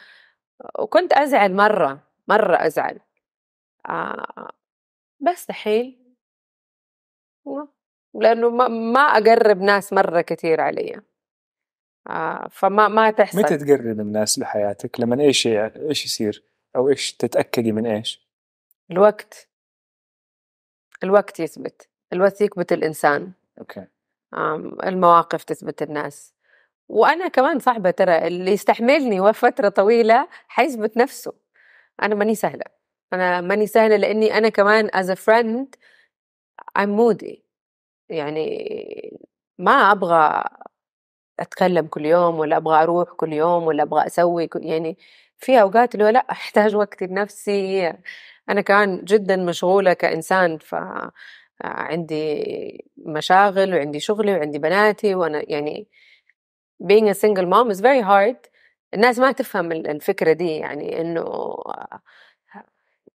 [0.79, 2.99] وكنت أزعل مرة مرة أزعل
[3.89, 4.51] آه
[5.19, 6.15] بس دحين
[8.13, 11.01] لأنه ما, ما أقرب ناس مرة كتير علي.
[12.09, 13.39] آه فما ما تحصل.
[13.39, 16.43] متى تقرب الناس لحياتك؟ لما إيش إيش يصير؟
[16.75, 18.27] أو إيش تتأكدي من إيش؟
[18.91, 19.49] الوقت.
[21.03, 21.89] الوقت يثبت.
[22.13, 23.31] الوقت يثبت الإنسان.
[23.59, 23.87] أوكي.
[24.83, 26.33] المواقف تثبت الناس.
[26.87, 28.27] وأنا كمان صعبة ترى.
[28.27, 31.33] اللي يستحملني فترة طويلة حيثبت نفسه.
[32.03, 32.65] أنا ماني سهلة.
[33.13, 35.67] أنا ماني سهلة لأني أنا كمان as a friend
[36.79, 37.42] I'm moody.
[38.13, 39.19] يعني
[39.59, 40.43] ما أبغى
[41.39, 44.97] أتكلم كل يوم ولا أبغى أروح كل يوم ولا أبغى أسوي كل يعني
[45.37, 47.93] في أوقات اللي لأ أحتاج وقت لنفسي.
[48.49, 50.75] أنا كمان جدا مشغولة كإنسان ف
[51.63, 55.87] عندي مشاغل وعندي شغلي وعندي بناتي وأنا يعني
[56.83, 58.37] being a single mom is very hard.
[58.93, 61.23] الناس ما تفهم ال- الفكرة دي يعني إنه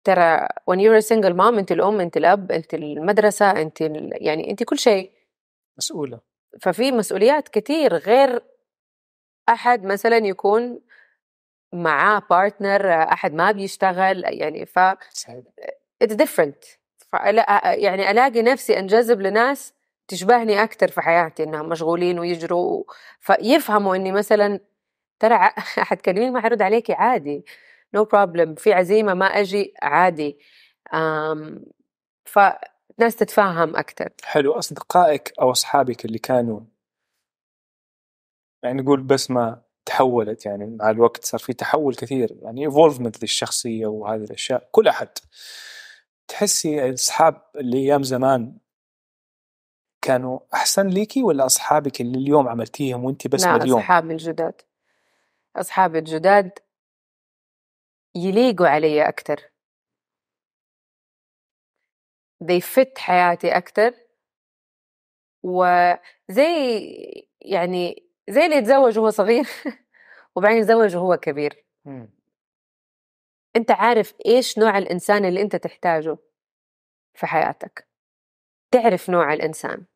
[0.05, 4.11] ترى when you're a single mom أنت الأم أنت الأب أنت المدرسة أنت ال...
[4.13, 5.11] يعني أنت كل شيء.
[5.79, 6.21] مسؤولة.
[6.61, 8.43] ففي مسؤوليات كتير غير
[9.49, 10.81] أحد مثلا يكون
[11.73, 14.79] معاه بارتنر أحد ما بيشتغل يعني ف
[16.05, 16.79] different.
[17.13, 19.75] فألا يعني ألاقي نفسي أنجذب لناس
[20.09, 22.85] تشبهني أكتر في حياتي إنهم مشغولين ويجروا
[23.21, 24.61] فيفهموا إني مثلا
[25.21, 25.39] ترى
[25.89, 27.45] حتكلمين ما حرد عليكي عادي.
[27.97, 28.55] No problem.
[28.59, 30.39] في عزيمة ما أجي عادي.
[32.25, 34.13] فناس تتفاهم أكتر.
[34.25, 34.53] حلو.
[34.53, 36.61] أصدقائك أو أصحابك اللي كانوا
[38.63, 43.87] يعني نقول بس ما تحولت يعني مع الوقت صار في تحول كثير يعني ايفولفمنت للشخصية
[43.87, 45.09] وهذه الأشياء كل أحد.
[46.29, 48.59] تحسي الاصحاب اللي أيام زمان
[50.03, 54.61] كانوا أحسن ليكي ولا أصحابك اللي اليوم عملتيهم وانت بس لا اليوم أصحابي الجداد.
[55.57, 56.59] أصحابي الجداد
[58.17, 59.51] يليقوا علي أكتر.
[62.45, 63.95] They fit حياتي أكتر.
[65.43, 66.45] وزي
[67.41, 69.45] يعني زي اللي يتزوج وهو صغير
[70.37, 71.65] وبعدين يتزوج وهو كبير.
[73.57, 76.17] أنت عارف إيش نوع الإنسان اللي أنت تحتاجه
[77.15, 77.89] في حياتك؟
[78.71, 79.87] تعرف نوع الإنسان.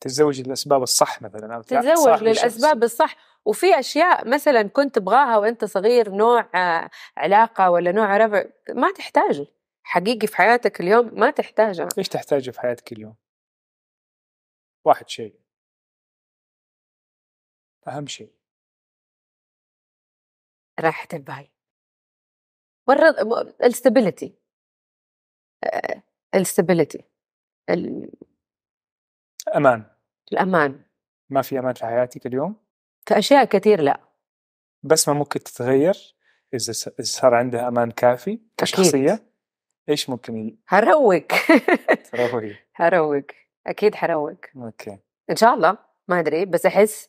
[0.00, 2.22] تتزوج للأسباب الصح مثلا أو تتزوج.
[2.22, 3.16] للأسباب الصح.
[3.44, 9.46] وفي أشياء مثلا كنت تبغاها وأنت صغير نوع آه، علاقة ولا نوع ربع ما تحتاجه
[9.82, 13.16] حقيقي في حياتك اليوم ما تحتاجها إيش تحتاجه في حياتك اليوم؟
[14.84, 15.40] واحد شيء.
[17.88, 18.32] أهم شيء.
[20.80, 21.48] راحة البال.
[22.88, 23.14] والرض
[23.64, 24.34] الستابيليتي
[26.34, 27.04] ال stability
[29.56, 29.84] أمان
[30.32, 30.80] الأمان.
[31.30, 32.56] ما في أمان في حياتك اليوم؟
[33.06, 34.00] في أشياء كثير لا.
[34.82, 36.14] بس ما ممكن تتغير
[36.54, 36.72] إذا
[37.02, 39.22] صار عندها أمان كافي كشخصية
[39.88, 41.22] إيش ممكن ي- هروق.
[42.76, 43.22] هروق.
[43.66, 44.98] أكيد هروق أوكي.
[45.30, 45.78] إن شاء الله.
[46.08, 47.08] ما أدري بس أحس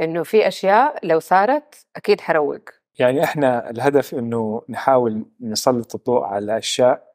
[0.00, 2.60] إنه في أشياء لو صارت أكيد حروق.
[2.98, 7.11] يعني إحنا الهدف إنه نحاول نسلط الضوء على أشياء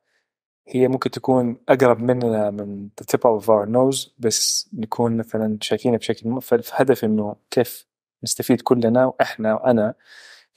[0.69, 5.97] هي ممكن تكون أقرب مننا من the tip of our nose بس نكون مثلا شايفينها
[5.97, 7.87] بشكل م- فالهدف إنه كيف
[8.23, 9.93] نستفيد كلنا وإحنا وأنا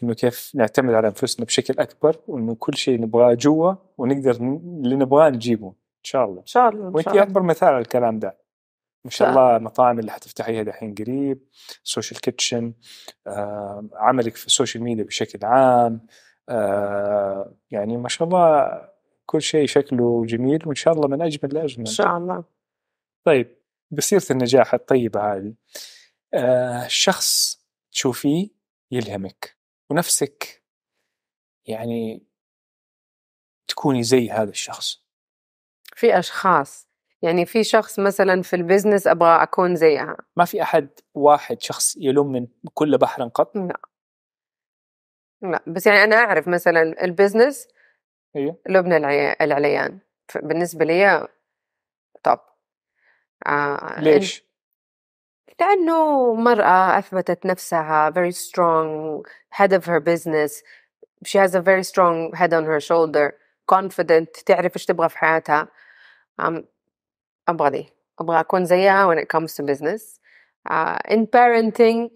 [0.02, 5.30] إنه كيف نعتمد على أنفسنا بشكل أكبر وإنه كل شيء نبغاه جوا ونقدر اللي نبغاه
[5.30, 7.22] نجيبه إن شاء الله إن شاء الله إن شاء الله.
[7.22, 8.38] أكبر مثال على الكلام ده
[9.04, 9.56] ما شاء الله.
[9.56, 11.42] المطاعم اللي حتفتحيها دحين قريب
[11.82, 12.72] Social Kitchen
[13.26, 16.06] آه، عملك في ال social media بشكل عام
[16.48, 18.68] آه، يعني ما شاء الله
[19.30, 22.44] كل شيء شكله جميل وإن شاء الله من أجمل إن لاجمل شاء الله.
[23.24, 23.56] طيب
[23.90, 25.54] بسيرة النجاح الطيبة هذه.
[26.34, 27.60] آه، شخص
[27.92, 28.48] تشوفيه
[28.90, 29.56] يلهمك
[29.90, 30.62] ونفسك
[31.66, 32.26] يعني
[33.68, 35.04] تكوني زي هذا الشخص.
[35.96, 36.88] في أشخاص.
[37.22, 40.16] يعني في شخص مثلا في البزنس أبغى أكون زيها.
[40.36, 43.80] ما في أحد واحد شخص يلوم من كل بحر قط؟ لا.
[45.66, 47.68] بس يعني أنا أعرف مثلا البزنس
[48.36, 48.96] أيوه لبنى
[49.40, 49.98] العليان
[50.34, 51.28] بالنسبة لي
[52.24, 52.38] توب
[53.46, 54.44] آه ليش؟
[55.60, 60.62] لأنه مرأة أثبتت نفسها very strong head of her business
[61.26, 63.34] she has a very strong head on her shoulder
[63.66, 65.68] confident تعرف إيش تبغى في حياتها
[66.42, 66.62] um,
[67.48, 70.20] أبغى دي أبغى أكون زيها when it comes to business
[70.70, 72.10] uh, in parenting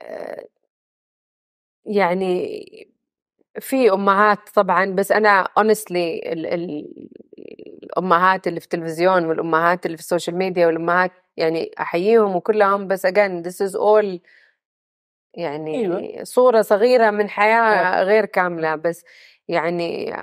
[0.00, 0.42] uh,
[1.84, 2.90] يعني
[3.60, 5.90] في أمهات طبعا بس أنا honestly
[6.26, 6.86] ال ال
[7.82, 13.42] الأمهات اللي في التلفزيون والأمهات اللي في السوشيال ميديا والأمهات يعني أحييهم وكلهم بس again
[13.44, 14.18] this is all
[15.34, 16.24] يعني أيوة.
[16.24, 19.04] صورة صغيرة من حياة غير كاملة بس
[19.48, 20.14] يعني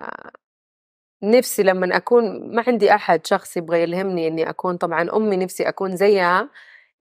[1.24, 5.96] نفسي لما أكون ما عندي أحد شخص يبغى يلهمني إني أكون طبعا أمي نفسي أكون
[5.96, 6.50] زيها.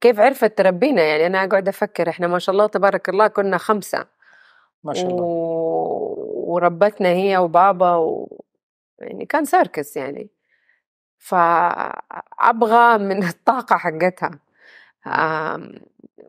[0.00, 4.06] كيف عرفت؟ تربينا يعني أنا أقعد أفكر إحنا ما شاء الله تبارك الله كنا خمسة.
[4.84, 5.22] ما شاء الله.
[5.22, 6.05] و...
[6.46, 8.42] وربتنا هي وبابا و...
[8.98, 10.30] يعني كان سيركس يعني.
[11.18, 14.38] فأبغى من الطاقة حقتها.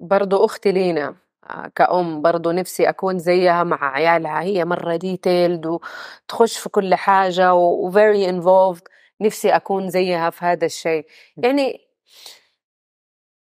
[0.01, 1.15] برضو أختي لينا
[1.49, 4.41] آه، كأم برضو نفسي أكون زيها مع عيالها.
[4.41, 8.83] هي مرة detailed وتخش في كل حاجة و و very involved.
[9.21, 11.05] نفسي أكون زيها في هذا الشيء.
[11.37, 11.87] يعني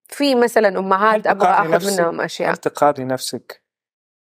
[0.09, 2.51] في مثلا أمهات أبغى أخذ منهم أشياء.
[2.51, 3.63] هل تقارني نفسك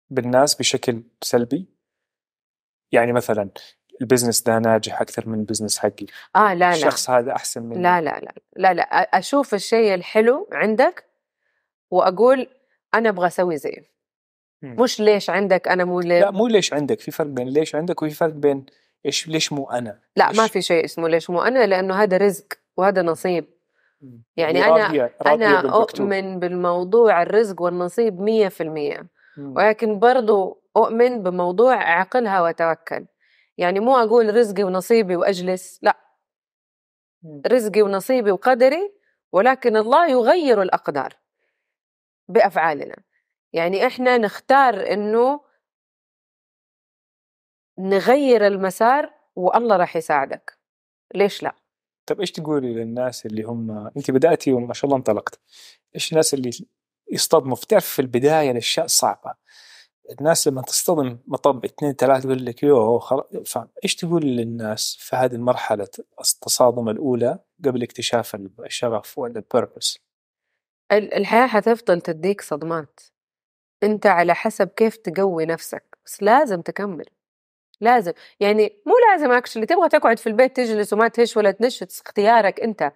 [0.10, 1.75] بالناس بشكل سلبي؟
[2.92, 3.50] يعني مثلا
[4.02, 6.06] ال business ده ناجح أكثر من ال business حقي
[6.36, 8.84] آه لا لا الشخص هذا أحسن مني لا لا لا لا لا
[9.18, 11.06] أشوف الشيء الحلو عندك
[11.92, 12.48] وأقول
[12.94, 13.96] أنا أبغى أسوي زيه.
[14.62, 18.02] مش ليش عندك أنا مو ليه لا مو ليش عندك في فرق بين ليش عندك
[18.02, 18.66] وفي فرق بين
[19.06, 22.18] إيش ليش مو أنا لا ما ليش؟ في شيء اسمه ليش مو أنا لأنه هذا
[22.18, 22.46] رزق
[22.78, 23.46] وهذا نصيب.
[24.38, 26.02] يعني أنا- راضية راضية أنا بالمكتوب.
[26.14, 29.08] أؤمن بالموضوع الرزق والنصيب مية في المية
[29.38, 29.56] مم.
[29.58, 33.06] ولكن برضو أؤمن بموضوع اعقلها وتوكل.
[33.58, 35.98] يعني مو أقول رزقي ونصيبي وأجلس لا.
[37.48, 38.94] رزقي ونصيبي وقدري
[39.32, 41.14] ولكن الله يغير الأقدار
[42.28, 42.96] بأفعالنا.
[43.54, 45.42] يعني إحنا نختار إنه
[47.80, 50.60] نغير المسار والله راح يساعدك.
[51.16, 51.56] ليش لا؟
[52.06, 55.40] طب إيش تقولي للناس اللي هم انت بداتي وما شاء الله انطلقت.
[55.96, 56.50] إيش الناس اللي
[57.12, 59.36] يصطدموا؟ في تعرف في البداية الأشياء صعبة.
[60.12, 65.16] الناس لما تصطدم مطب اثنين ثلاثة يقول لك يوه خلاص فاهم؟ إيش تقول للناس في
[65.16, 65.88] هذه المرحلة
[66.20, 70.00] التصادم الأولى قبل اكتشاف الشغف ولا البيربس
[70.92, 73.00] ال- الحياة حتفضل تديك صدمات.
[73.84, 77.06] أنت على حسب كيف تقوي نفسك بس لازم تكمل.
[77.82, 78.14] لازم.
[78.40, 82.92] يعني مو لازم اكشلي تبغى تقعد في البيت تجلس وما تهش ولا تنشط اختيارك أنت.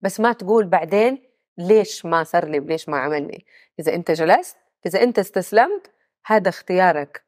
[0.00, 1.22] بس ما تقول بعدين
[1.58, 3.46] ليش ما صار لي ليش ما عملني؟
[3.80, 5.90] إذا أنت جلست إذا أنت استسلمت
[6.26, 7.24] هذا اختيارك.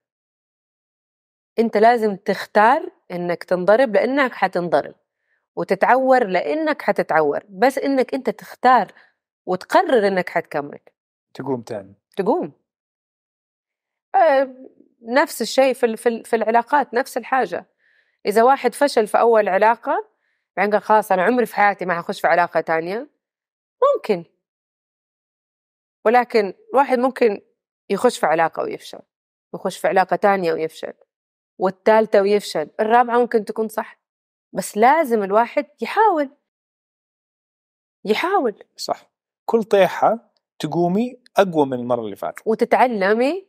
[1.58, 4.94] أنت لازم تختار إنك تنضرب لأنك حتنضرب
[5.56, 8.92] وتتعور لأنك حتتعور بس إنك أنت تختار
[9.46, 10.78] وتقرر إنك حتكمل.
[11.34, 11.94] تقوم تاني.
[12.16, 12.52] تقوم.
[14.14, 14.54] آه،
[15.02, 17.66] نفس الشيء في في في العلاقات نفس الحاجة.
[18.26, 20.08] إذا واحد فشل في أول علاقة
[20.56, 23.08] بعدين قال خلاص أنا عمري في حياتي ما حخش في علاقة تانية
[23.96, 24.24] ممكن.
[26.04, 27.40] ولكن واحد ممكن
[27.90, 29.00] يخش في علاقة ويفشل
[29.54, 30.92] يخش في علاقة تانية ويفشل
[31.58, 34.00] والثالثه ويفشل الرابعة ممكن تكون صح
[34.52, 36.30] بس لازم الواحد يحاول.
[38.04, 38.64] يحاول.
[38.76, 39.10] صح.
[39.44, 42.42] كل طيحة تقومي أقوى من المرة اللي فاتت.
[42.46, 43.48] وتتعلمي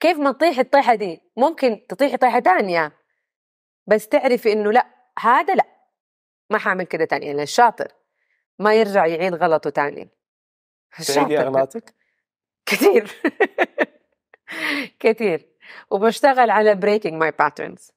[0.00, 1.22] كيف ما تطيحي الطيحة دي.
[1.36, 2.92] ممكن تطيحي طيحة تانية
[3.86, 4.86] بس تعرفي إنه لأ
[5.18, 5.66] هذا لأ.
[6.50, 7.92] ما حعمل كده تاني يعني الشاطر
[8.58, 10.10] ما يرجع يعيد غلطه تاني.
[11.06, 11.94] تعيدي اغلاطك
[12.70, 13.10] كثير
[15.00, 15.48] كثير
[15.90, 17.92] وبشتغل على breaking my patterns.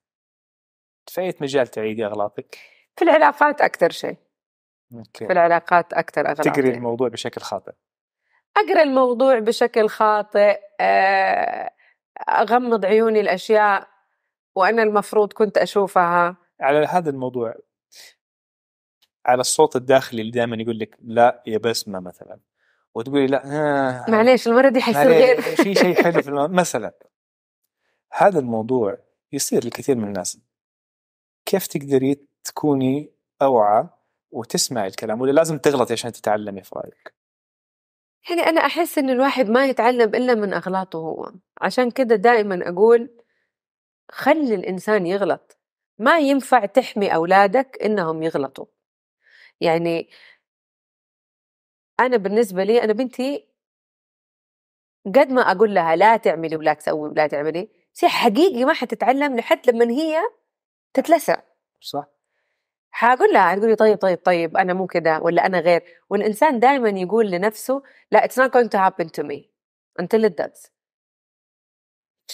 [1.07, 2.57] في اي مجال تعيدي أغلاطك؟
[2.95, 4.17] في العلاقات أكثر شيء.
[4.93, 5.25] أوكي.
[5.27, 7.71] في العلاقات أكثر اغلاط تقري الموضوع بشكل خاطئ.
[8.57, 11.69] أقرأ الموضوع بشكل خاطئ آه،
[12.29, 13.87] أغمض عيوني الأشياء
[14.55, 16.37] وأنا المفروض كنت أشوفها.
[16.61, 17.55] على هذا الموضوع
[19.25, 22.39] على الصوت الداخلي اللي دائما يقول لك لا يا بسمة مثلا.
[22.95, 25.41] وتقولي لا آه معليش المرة دي حيصير غير.
[25.41, 26.31] في شيء حلو في.
[26.31, 26.93] مثلا
[28.13, 28.97] هذا الموضوع
[29.31, 30.39] يصير لكثير من الناس.
[31.45, 33.89] كيف تقدري تكوني أوعى
[34.31, 37.13] وتسمعي الكلام؟ ولا لازم تغلطي عشان تتعلمي في رأيك؟
[38.29, 41.31] يعني أنا أحس إن الواحد ما يتعلم إلا من أغلاطه هو.
[41.61, 43.09] عشان كده دائما أقول
[44.11, 45.57] خلي الإنسان يغلط.
[45.97, 48.65] ما ينفع تحمي أولادك إنهم يغلطوا.
[49.61, 50.09] يعني
[51.99, 53.47] أنا بالنسبة لي أنا بنتي
[55.05, 59.69] قد ما أقول لها لا تعملي ولا تسوي ولا تعملي شيء حقيقي ما حتتعلم لحد
[59.69, 60.21] لما هي
[60.93, 61.41] تتلسع.
[61.81, 62.07] صح.
[62.91, 65.83] حاقول لها تقول لي طيب طيب طيب أنا مو كذا ولا أنا غير.
[66.09, 69.49] والإنسان دائما يقول لنفسه لا it's not going to happen to me
[70.01, 70.69] until it does.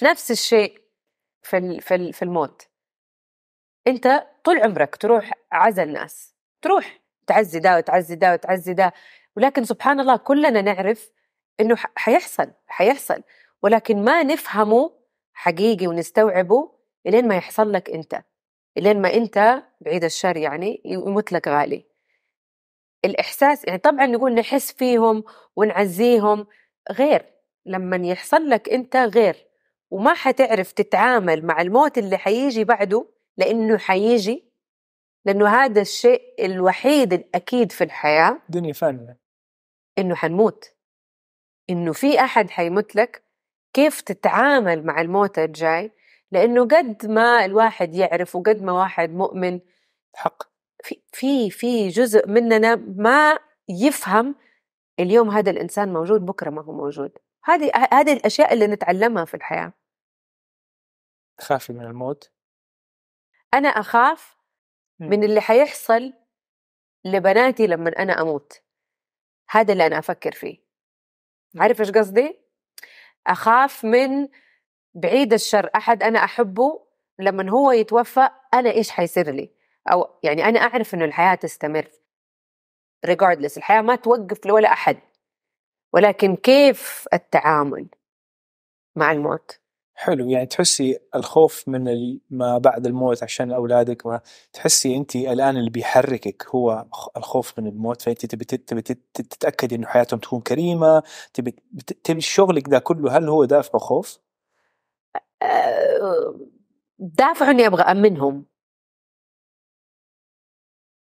[0.03, 0.82] نفس الشيء
[1.43, 2.68] في في في الموت.
[3.88, 8.93] أنت طول عمرك تروح عزا الناس تروح تعزي ده وتعزي ده وتعزي ده.
[9.40, 11.12] ولكن سبحان الله كلنا نعرف
[11.60, 13.24] إنه حيحصل حيحصل.
[13.64, 14.92] ولكن ما نفهمه
[15.34, 16.72] حقيقي ونستوعبه
[17.06, 18.24] لين ما يحصل لك أنت.
[18.78, 21.86] لين ما أنت بعيد الشر يعني يموت لك غالي.
[23.06, 25.24] الإحساس يعني طبعا نقول نحس فيهم
[25.56, 26.48] ونعزيهم
[26.92, 27.26] غير.
[27.66, 29.48] لما يحصل لك أنت غير.
[29.92, 34.52] وما حتعرف تتعامل مع الموت اللي حيجي بعده لأنه حيجي
[35.26, 38.42] لأنه هذا الشيء الوحيد الأكيد في الحياة.
[38.50, 39.19] دنيا فانيه
[40.00, 40.76] إنه حنموت.
[41.70, 43.24] إنه في أحد حيموت لك.
[43.74, 45.91] كيف تتعامل مع الموت الجاي؟
[46.32, 49.60] لأنه قد ما الواحد يعرف وقد ما واحد مؤمن
[50.16, 50.43] حق.
[50.84, 53.39] في في في جزء مننا ما
[53.70, 54.36] يفهم
[55.00, 57.18] اليوم هذا الإنسان موجود بكرة ما هو موجود.
[57.43, 59.74] هذه هذه الأشياء اللي نتعلمها في الحياة.
[61.38, 62.32] تخافي من الموت؟
[63.54, 64.38] أنا أخاف
[65.00, 66.14] من اللي حيحصل
[67.06, 68.62] لبناتي لما أنا أموت.
[69.50, 70.58] هذا اللي أنا أفكر فيه.
[71.58, 72.39] عارف إيش قصدي؟
[73.28, 74.28] أخاف من
[74.93, 75.70] بعيد الشر.
[75.76, 76.86] أحد أنا أحبه
[77.20, 79.50] لما هو يتوفى أنا إيش حيصير لي؟
[79.91, 81.88] أو يعني أنا أعرف إنه الحياة تستمر.
[83.08, 84.97] regardless الحياة ما توقف لولا أحد.
[85.93, 87.88] ولكن كيف التعامل
[88.95, 89.60] مع الموت؟
[90.00, 91.84] حلو يعني تحسي الخوف من
[92.30, 94.22] ما بعد الموت عشان أولادك
[94.54, 96.86] تحسي انت الآن اللي بيحركك هو
[97.18, 98.82] الخوف من الموت فانت تبي تبي
[99.14, 101.52] تتأكدي إنه حياتهم تكون كريمة تبي
[102.04, 104.20] تبي شغلك ده كله هل هو دافع خوف؟
[107.00, 108.45] دافع إني أبغى أمنهم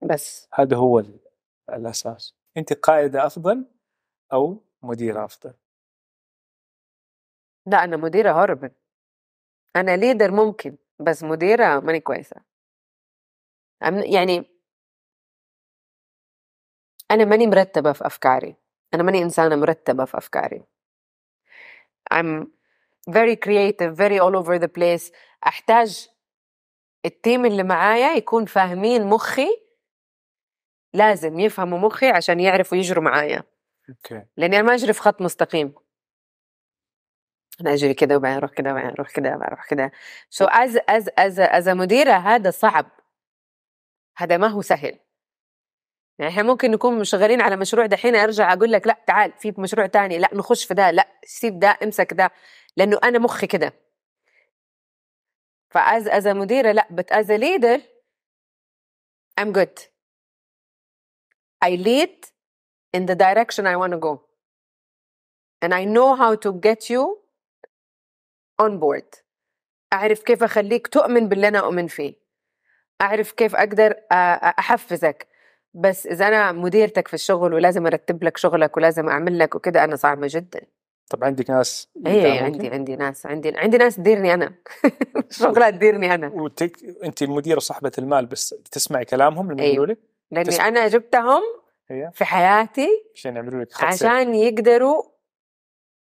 [0.03, 1.03] بس هذا هو
[1.71, 3.67] الأساس انت قائدة أفضل
[4.33, 5.55] أو مديرة أفضل؟
[7.67, 8.71] لا أنا مديرة هوربل
[9.77, 12.37] أنا ليدر ممكن بس مديرة ماني كويسة.
[13.83, 14.45] يعني
[17.11, 18.57] أنا ماني مرتبة في أفكاري.
[18.95, 20.65] أنا ماني إنسانة مرتبة في أفكاري.
[22.15, 22.47] I'm
[23.11, 25.13] very creative very all over the place.
[25.47, 26.09] أحتاج
[27.05, 29.49] ال team اللي معايا يكون فاهمين مخي.
[30.95, 33.43] لازم يفهموا مخي عشان يعرفوا يجروا معايا.
[33.89, 34.23] okay.
[34.37, 35.75] لأني أنا ما أجري في خط مستقيم.
[37.63, 39.93] أنا اجري كده وبعدين أروح كده وبعدين أروح كده وبعدين أروح كده.
[40.31, 42.87] so as as as as مديرة هذا صعب.
[44.17, 44.99] هذا ما هو سهل.
[46.19, 49.87] يعني إحنا ممكن نكون شغالين على مشروع دحين أرجع أقول لك لا تعال في مشروع
[49.87, 52.31] تاني لا نخش في ده لا سيب ده امسك ده
[52.77, 53.73] لأنه أنا مخي كده.
[55.71, 57.81] ف as as مديرة لا but as leader
[59.41, 59.79] I'm good.
[61.65, 62.17] I lead
[62.93, 64.23] in the direction I want to go.
[65.63, 67.22] And I know how to get you
[68.63, 69.23] on board.
[69.93, 72.15] أعرف كيف أخليك تؤمن باللي أنا أؤمن فيه.
[73.01, 73.95] أعرف كيف أقدر
[74.59, 75.27] أحفزك.
[75.75, 79.97] بس إذا أنا مديرتك في الشغل ولازم أرتب لك شغلك ولازم أعمل لك وكده أنا
[79.97, 80.61] صعبة جدا.
[81.11, 84.55] طب عندك ناس إيه عندي عندي ناس عندي عندي ناس تديرني أنا.
[85.31, 86.29] شغلها تديرني أنا.
[86.29, 86.77] وتك...
[87.05, 89.99] أنت المديره صاحبة المال بس تسمعي كلامهم لما يقولوا لك؟
[90.31, 90.69] لأني تسمع...
[90.69, 91.43] أنا جبتهم
[91.89, 92.11] هي.
[92.15, 93.85] في حياتي عشان يعملوا لك.
[93.85, 95.03] عشان يقدروا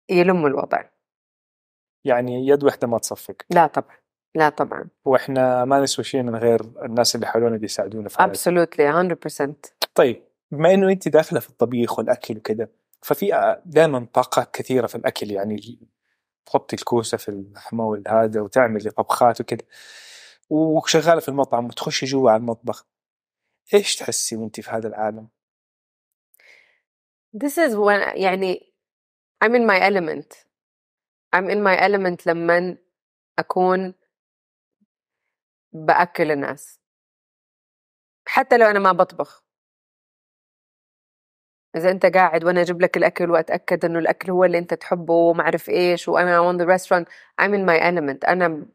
[0.09, 0.82] يلموا الوضع.
[2.05, 3.37] يعني يد واحدة ما تصفق.
[3.51, 3.97] لا طبعا
[4.35, 4.89] لا طبعا.
[5.05, 9.55] وإحنا ما نسوي شيء من غير الناس اللي حولنا دي يساعدونا في ابسولوتلي 100%
[9.95, 12.69] طيب بما إنه أنت داخلة في الطبيخ والأكل وكذا
[13.03, 15.89] ففي دائما طاقات كثيرة في الأكل يعني
[16.47, 19.61] تحطي الكوسة في اللحمه والهذا وتعملي طبخات وكذا
[20.51, 22.87] وشغالة في المطعم وتخشي جوا على المطبخ.
[23.75, 25.29] إيش تحسي وأنت في هذا العالم؟
[27.45, 28.73] This is when يعني
[29.45, 30.44] I'm in my element.
[31.35, 32.76] I'm in my element لما
[33.39, 33.95] أكون
[35.72, 36.80] بأكل الناس.
[38.26, 39.45] حتى لو أنا ما بطبخ.
[41.76, 45.43] إذا أنت قاعد وأنا أجيب لك الأكل وأتأكد إنه الأكل هو اللي أنت تحبه وما
[45.43, 47.07] أعرف إيش وأنا on the restaurant
[47.43, 48.28] I'm in my element.
[48.28, 48.66] أنا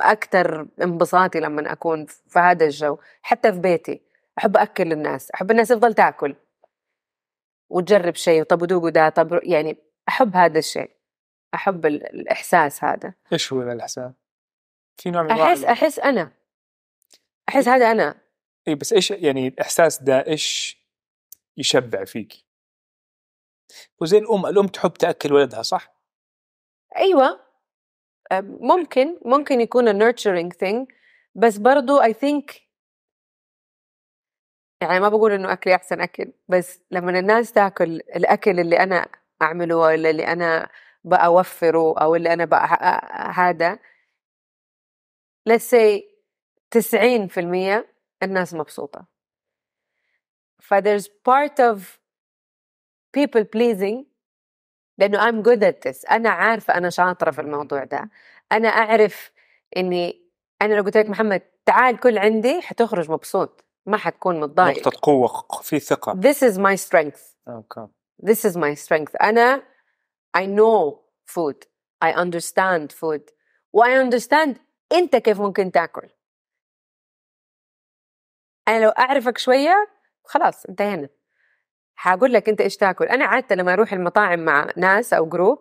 [0.00, 2.98] أكثر انبساطي لما أكون في هذا الجو.
[3.22, 4.02] حتى في بيتي.
[4.38, 5.30] أحب أكل الناس.
[5.30, 6.36] أحب الناس تفضل تأكل.
[7.70, 8.42] وتجرب شيء.
[8.42, 9.76] طب وذوقوا ده طب يعني
[10.08, 10.90] أحب هذا الشيء.
[11.54, 13.14] أحب الإحساس هذا.
[13.32, 14.12] إيش هو الإحساس؟
[14.96, 16.32] في نوع من أحس أحس أنا.
[17.48, 18.20] أحس هذا أنا.
[18.68, 20.78] إي بس إيش يعني الإحساس ده إيش
[21.56, 22.32] يشبع فيك؟
[24.00, 25.94] وزي الأم الأم تحب تأكل ولدها صح؟
[26.96, 27.40] أيوة.
[28.42, 30.86] ممكن ممكن يكون nurturing thing
[31.34, 32.60] بس برضو I think
[34.82, 39.08] يعني ما بقول إنه أكلي أحسن أكل بس لما الناس تأكل الأكل اللي أنا
[39.42, 40.68] أعمله ولا اللي أنا
[41.04, 42.66] بأوفره أو اللي أنا بقى
[43.34, 43.78] هذا.
[45.48, 46.02] Let's say
[46.70, 47.84] 90%
[48.22, 49.06] الناس مبسوطة.
[50.58, 51.78] ف there's part of
[53.16, 54.04] people pleasing
[54.98, 56.10] لأنه I'm good at this.
[56.10, 58.10] أنا عارفة أنا شاطرة في الموضوع ده.
[58.52, 59.32] أنا أعرف
[59.76, 60.30] إني
[60.62, 63.64] أنا لو قلت لك محمد تعال كل عندي حتخرج مبسوط.
[63.86, 64.78] ما حتكون متضايق.
[64.78, 65.28] نقطة قوة
[65.62, 66.20] في ثقة.
[66.20, 67.20] This is my strength.
[67.48, 67.86] okay.
[68.22, 69.22] This is my strength.
[69.22, 69.62] أنا
[70.38, 71.66] I know food.
[72.04, 73.22] I understand food.
[73.72, 74.56] و I understand?
[74.92, 76.08] أنت كيف ممكن تاكل.
[78.68, 79.88] أنا لو أعرفك شوية
[80.24, 81.08] خلاص انتهينا.
[81.94, 83.04] حاقول لك أنت إيش تاكل.
[83.04, 85.58] أنا عادة لما أروح المطاعم مع ناس أو جروب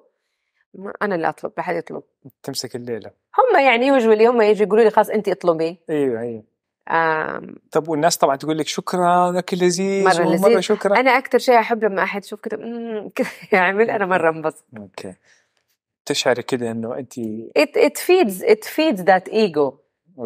[1.02, 2.04] أنا اللي أطلب لا حد يطلب.
[2.44, 3.12] تمسك الليلة.
[3.38, 5.78] هم يعني يوجولي هم يجوا يقولوا لي خلاص أنت اطلبي.
[5.90, 6.44] أيوه أيوه.
[7.72, 10.42] طب والناس طبعا تقول لك شكرا أكل لذيذ مرة لذيذ.
[10.54, 11.00] مرة شكرا.
[11.00, 12.60] أنا أكثر شيء احب لما أحد يشوف كذا
[13.54, 15.14] يعمل أنا مرة انبسط okay.
[16.06, 17.20] تشعري كده إنه انت
[17.60, 19.74] it it feeds it feeds that ego.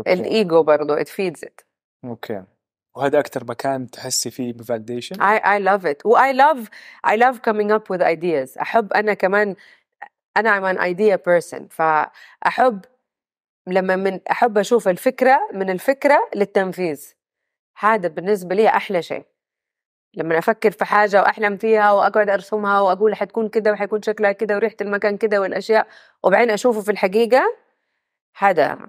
[0.08, 1.64] الإيجو برضه it feeds it.
[2.06, 2.44] okay.
[2.96, 6.06] وهذا أكثر مكان تحسي فيه ب validation I I love it.
[6.06, 6.68] و I love
[7.08, 8.58] I love coming up with ideas.
[8.62, 9.56] أحب أنا كمان
[10.38, 11.62] أنا I'm an idea person.
[11.70, 12.86] فأحب
[13.68, 17.14] لما من أحب أشوف الفكرة من الفكرة للتنفيذ.
[17.80, 19.26] هذا بالنسبة لي أحلى شيء.
[20.16, 24.76] لما أفكر في حاجة وأحلم فيها وأقعد أرسمها وأقول حتكون كده وحيكون شكلها كده وريحة
[24.82, 25.88] المكان كده والأشياء
[26.24, 27.44] وبعدين أشوفه في الحقيقة
[28.38, 28.80] هذا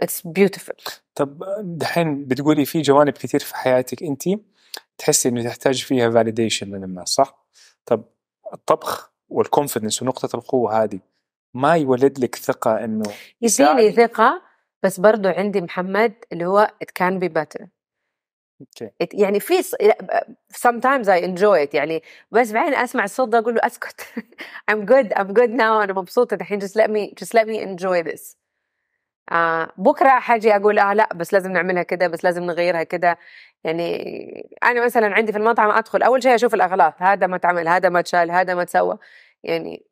[0.00, 0.76] it's beautiful
[1.14, 4.22] طب دحين بتقولي في جوانب كثير في حياتك أنت
[4.98, 7.46] تحسي إنه تحتاج فيها validation من الناس صح؟
[7.86, 8.04] طب
[8.52, 11.00] الطبخ وال confidence ونقطة القوة هذه
[11.54, 14.42] ما يولد لك ثقة إنه يديني ثقة
[14.82, 17.66] بس برضو عندي محمد اللي هو it can be better.
[18.62, 18.88] okay.
[19.02, 19.62] it يعني في
[20.52, 24.00] sometimes I enjoy it يعني بس بعدين أسمع الصوت ده أقول له أسكت.
[24.70, 28.02] I'm good I'm good now أنا مبسوطة الحين just let me just let me enjoy
[28.12, 28.36] this.
[29.32, 33.18] آه بكرة حاجي أقول آه لا بس لازم نعملها كده بس لازم نغيرها كده.
[33.64, 37.88] يعني أنا مثلا عندي في المطعم أدخل أول شيء أشوف الأغلاط هذا ما تعمل هذا
[37.88, 38.98] ما تشال هذا ما تسوى.
[39.42, 39.86] يعني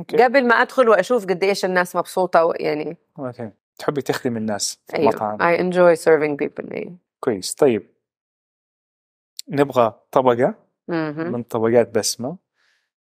[0.00, 0.22] okay.
[0.22, 2.96] قبل ما أدخل وأشوف قد إيش الناس مبسوطة يعني.
[3.18, 3.50] أوكي.
[3.78, 5.10] تحبي تخدمي الناس في أيوه.
[5.10, 5.38] المطعم.
[5.38, 6.72] Enjoy serving people.
[6.72, 6.96] أيوه.
[7.20, 7.54] كويس.
[7.54, 7.86] طيب.
[9.48, 10.54] نبغى طبقة.
[10.88, 12.36] من طبقات بسمة.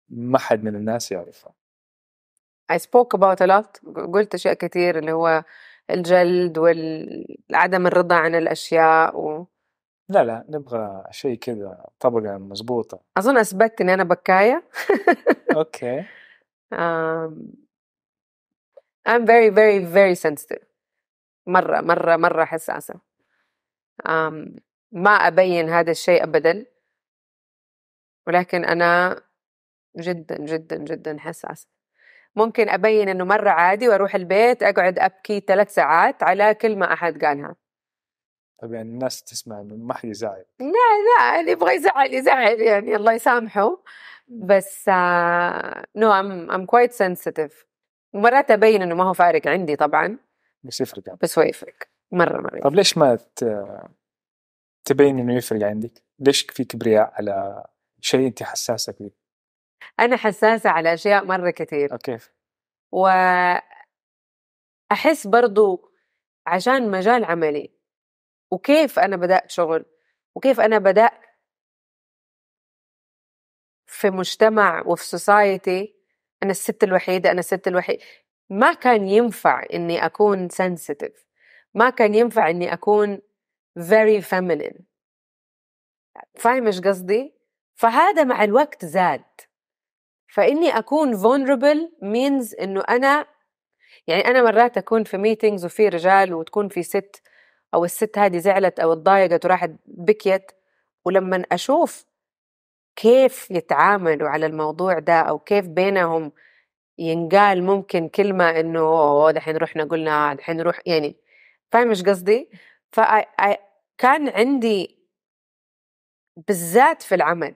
[0.08, 1.54] ما حد من الناس يعرفها.
[2.72, 3.96] I spoke about a lot.
[4.12, 5.44] قلت أشياء كثير اللي هو
[5.90, 9.46] الجلد وعدم الرضا عن الأشياء و...
[10.08, 10.44] لا لا.
[10.48, 14.64] نبغى شيء كذا طبقة مزبوطة أظن أثبتت إني أنا بكاية.
[15.56, 16.04] أوكي.
[16.74, 17.32] Um,
[19.06, 20.64] I'm very very very sensitive.
[21.46, 22.94] مرة مرة مرة حساسة
[24.08, 24.60] um,
[24.92, 26.66] ما أبين هذا الشيء أبدا.
[28.26, 29.22] ولكن أنا
[29.96, 31.68] جدا جدا جدا حساسة
[32.36, 37.56] ممكن أبين إنه مرة عادي وأروح البيت أقعد أبكي ثلاث ساعات على كلمة أحد قالها.
[38.62, 40.44] طب يعني الناس تسمع إنه ما حد يزعل.
[40.60, 43.82] لا لا اللي يبغى يزعل يزعل يعني الله يسامحه.
[44.28, 44.88] بس
[45.96, 47.66] no I'm I'm quite sensitive
[48.14, 50.18] ومرات ابين إنه ما هو فارق عندي طبعا.
[50.62, 51.18] بس يفرق يعني.
[51.22, 51.74] بس هو يفرق.
[52.12, 53.88] مرة مرة طب ليش ما ت-
[54.84, 57.64] تبين إنه يفرق عندك؟ ليش في كبرياء على
[58.00, 59.10] شيء أنت حساسة فيه؟
[60.00, 61.92] أنا حساسة على أشياء مرة كثير.
[61.92, 62.18] okay
[62.92, 63.66] واحس
[65.26, 65.92] برضو
[66.46, 67.74] عشان مجال عملي.
[68.50, 69.84] وكيف أنا بدأت شغل؟
[70.34, 71.12] وكيف أنا بدأت
[74.04, 75.94] في مجتمع وفي سوسايتي
[76.42, 78.02] أنا الست الوحيدة أنا الست الوحيده
[78.50, 81.26] ما كان ينفع إني أكون سنسيتيف
[81.74, 83.18] ما كان ينفع إني أكون
[83.78, 84.82] very feminine.
[86.34, 87.34] فاهم إيش قصدي؟
[87.74, 89.24] فهذا مع الوقت زاد.
[90.28, 93.26] فإني أكون vulnerable means إنه أنا
[94.06, 97.22] يعني أنا مرات أكون في ميتينجز وفي رجال وتكون في ست
[97.74, 100.52] أو الست هذه زعلت أو اتضايقت وراحت بكيت.
[101.04, 102.13] ولما أشوف
[102.96, 106.32] كيف يتعاملوا على الموضوع ده أو كيف بينهم
[106.98, 111.16] ينقال ممكن كلمة إنه "أوه، دحين رحنا قلنا دحين نروح يعني
[111.72, 112.50] فاهم إيش قصدي؟
[112.92, 114.98] فكان عندي
[116.36, 117.54] بالذات في العمل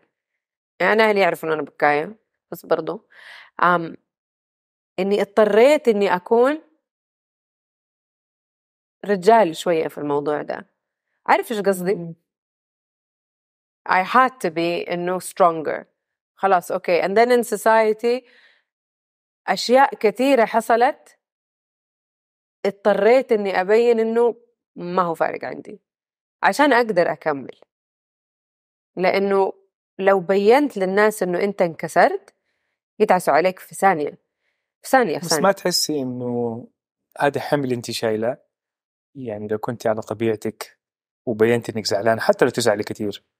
[0.80, 2.16] يعني أنا أهلي يعرفوا ان أنا بكاية
[2.52, 3.08] بس برضو
[3.62, 3.96] أم
[4.98, 6.58] إني اضطريت إني أكون
[9.04, 10.66] رجال شوية في الموضوع ده
[11.26, 12.14] عارف إيش قصدي؟
[13.88, 15.84] I had to be انه stronger.
[16.34, 17.02] خلاص أوكي.
[17.02, 18.24] And then in society
[19.46, 21.18] أشياء كثيرة حصلت.
[22.66, 24.36] اضطريت إني أبين إنه
[24.76, 25.80] ما هو فارق عندي.
[26.42, 27.60] عشان أقدر أكمل.
[28.96, 29.52] لأنه
[29.98, 32.34] لو بينت للناس إنه أنت انكسرت
[32.98, 34.18] يدعسوا عليك في ثانية.
[34.82, 35.42] في ثانية في بس ثانية.
[35.42, 36.66] ما تحسي إنه
[37.20, 38.36] هذا حمل انت شايلة؟
[39.14, 40.78] يعني لو كنت على طبيعتك
[41.26, 43.12] وبينت إنك زعلانه حتى لو تزعلي كثير.
[43.12, 43.37] أنت-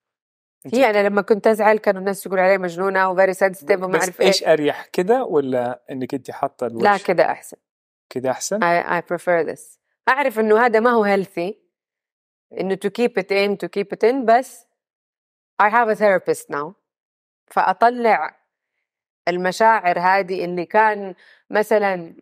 [0.66, 4.44] هي أنا لما كنت أزعل كانوا الناس يقولوا علي مجنونة وفيري سنسيتيف وما أعرف إيش
[4.44, 7.56] أريح كذا ولا إنك أنت حاطة الوجه؟ لا كده أحسن.
[8.10, 9.78] كذا أحسن؟ I, I prefer this.
[10.08, 11.54] أعرف إنه هذا ما هو healthy
[12.60, 14.66] إنه to keep it in to keep it in بس
[15.62, 16.72] I have a therapist now.
[17.46, 18.38] فأطلع
[19.28, 21.14] المشاعر هذه اللي كان
[21.50, 22.14] مثلا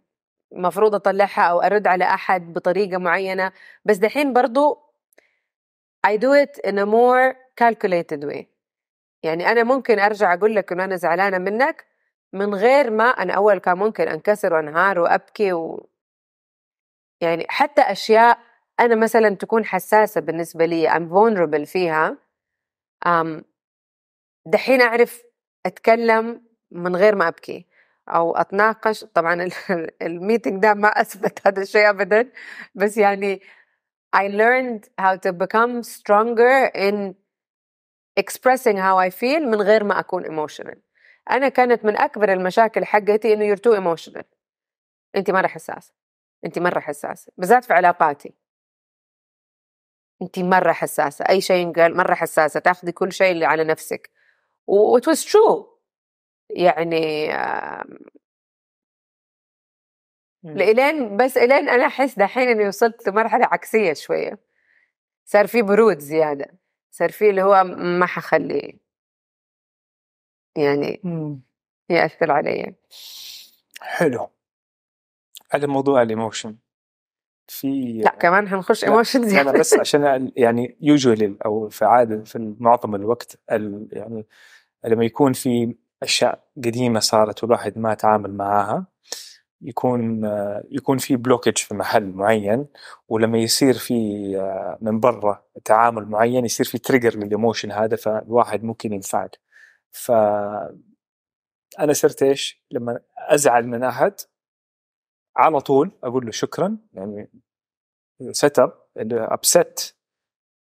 [0.52, 3.52] مفروض أطلعها أو أرد على أحد بطريقة معينة
[3.84, 4.78] بس دحين برضو
[6.06, 8.44] I do it in a more calculated way.
[9.22, 11.86] يعني أنا ممكن أرجع أقول لك إنه أنا زعلانة منك
[12.32, 15.88] من غير ما أنا أول كان ممكن أنكسر وأنهار وأبكي و...
[17.20, 18.38] يعني حتى أشياء
[18.80, 22.18] أنا مثلا تكون حساسة بالنسبة لي I'm vulnerable فيها
[23.06, 23.44] أم
[24.46, 25.22] دحين أعرف
[25.66, 27.66] أتكلم من غير ما أبكي
[28.08, 29.04] أو أتناقش.
[29.04, 29.52] طبعا ال-
[30.06, 32.30] الميتنج ده ما أثبت هذا الشيء أبدا
[32.74, 33.40] بس يعني
[34.16, 37.14] I learned how to become stronger in
[38.20, 40.76] expressing how I feel من غير ما أكون emotional.
[41.30, 44.24] أنا كانت من أكبر المشاكل حقتي إنه you're too emotional.
[45.16, 45.92] أنت مرة حساسة.
[46.44, 47.32] أنت مرة حساسة.
[47.36, 48.34] بالذات في علاقاتي.
[50.22, 51.24] أنت مرة حساسة.
[51.28, 52.60] أي شيء ينقال مرة حساسة.
[52.60, 54.10] تاخذي كل شيء اللي على نفسك.
[54.66, 55.66] و it was true.
[56.50, 57.28] يعني
[60.42, 64.38] لإلين بس إلين أنا أحس دحين إني وصلت لمرحلة عكسية شوية.
[65.24, 66.65] صار في برود زيادة.
[66.96, 68.78] صار في اللي هو ما حخلي
[70.56, 71.00] يعني
[71.90, 72.74] يأثر علي.
[73.80, 74.30] حلو.
[75.52, 76.56] على موضوع ال emotion.
[77.48, 80.02] في لا كمان حنخش emotion زيادة بس عشان
[80.36, 84.26] يعني usually أو في عادة في معظم الوقت ال- يعني
[84.84, 88.86] لما يكون في أشياء قديمة صارت والواحد ما تعامل معاها
[89.62, 90.24] يكون
[90.70, 92.66] يكون في blockage في محل معين
[93.08, 93.94] ولما يصير في
[94.80, 99.28] من برا تعامل معين يصير في trigger لل emotion هذا فالواحد ممكن ينفعل.
[99.92, 100.12] ف
[101.78, 104.14] أنا صرت إيش؟ لما أزعل من أحد
[105.36, 107.30] على طول أقول له شكرا يعني
[108.32, 108.72] see it
[109.12, 109.96] upset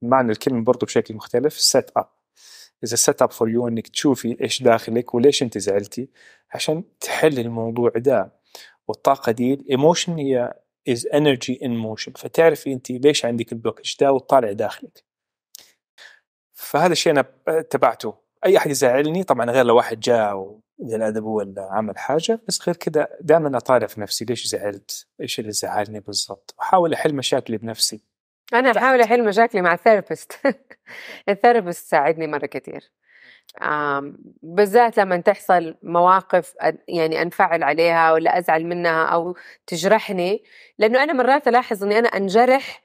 [0.01, 2.09] معنى الكلمة برضو بشكل مختلف set up
[2.83, 6.09] إذا set up for you إنك تشوفي إيش داخلك وليش أنت زعلتي
[6.53, 8.40] عشان تحل الموضوع ده.
[8.91, 10.53] والطاقة دي ال emotion هي
[10.89, 12.11] is energy in motion.
[12.17, 15.03] فتعرفي انت ليش عندك ال blockage ده وتطالع داخلك.
[16.53, 17.21] فهذا الشيء أنا
[17.69, 18.13] تبعته.
[18.45, 22.75] أي أحد يزعلني طبعا غير لو واحد جاء وقل الادب ولا عمل حاجة بس غير
[22.75, 28.03] كذا دائما أطالع في نفسي ليش زعلت؟ إيش اللي زعلني بالضبط؟ واحاول أحل مشاكلي بنفسي.
[28.53, 30.33] أنا بحاول أحل مشاكلي مع ال therapist.
[31.29, 32.91] ال therapist ساعدني مرة كثير
[34.43, 36.55] بالذات لما تحصل مواقف
[36.87, 39.35] يعني أنفعل عليها ولا أزعل منها أو
[39.67, 40.43] تجرحني
[40.77, 42.83] لأنه أنا مرات ألاحظ إني أنا أنجرح.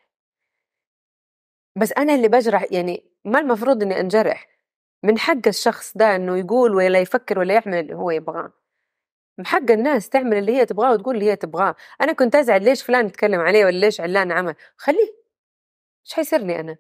[1.77, 4.49] بس أنا اللي بجرح يعني ما المفروض إني أنجرح.
[5.03, 8.53] من حق الشخص ده إنه يقول ولا يفكر ولا يعمل اللي هو يبغاه.
[9.39, 11.75] من حق الناس تعمل اللي هي تبغاه وتقول اللي هي تبغاه.
[12.01, 15.17] أنا كنت أزعل ليش فلان يتكلم عليه ولا ليش علان عمل؟ خليه.
[16.07, 16.77] إيش حيصير لي أنا؟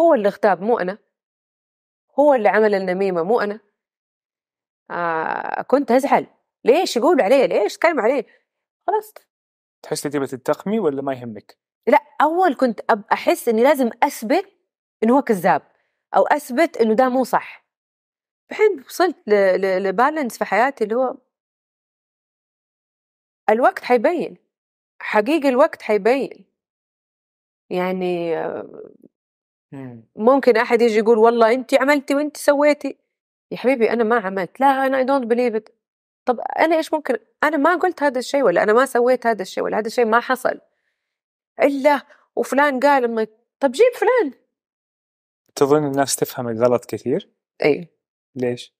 [0.00, 0.98] هو اللي اغتاب مو أنا.
[2.20, 3.60] هو اللي عمل النميمة مو أنا.
[4.90, 6.26] آه كنت أزعل.
[6.64, 8.26] ليش؟ يقول عليه ليش يتكلم عليه
[8.86, 9.14] خلاص.
[9.82, 12.80] تحسي تبي تنتقمي ولا ما يهمك؟ لا أول كنت
[13.12, 14.52] أحس إني لازم أثبت
[15.02, 15.62] إنه هو كذاب
[16.16, 17.64] أو أثبت إنه ده مو صح.
[18.50, 19.16] الحين وصلت
[19.58, 21.16] لبالانس في حياتي اللي هو
[23.50, 24.36] الوقت حيبين
[25.00, 26.44] حقيقي الوقت حيبين.
[27.70, 28.34] يعني
[30.16, 32.98] ممكن أحد يجي يقول والله انت عملتي وانت سويتي
[33.50, 34.60] يا حبيبي أنا ما عملت.
[34.60, 35.68] لا أنا I don't believe it
[36.24, 39.64] طب أنا إيش ممكن؟ أنا ما قلت هذا الشيء ولا أنا ما سويت هذا الشيء
[39.64, 40.60] ولا هذا الشيء ما حصل.
[41.62, 42.02] إلا
[42.36, 44.32] وفلان قال انك طب جيب فلان.
[45.54, 47.30] تظن الناس تفهمك غلط كثير؟
[47.64, 47.88] إي.
[48.34, 48.74] ليش؟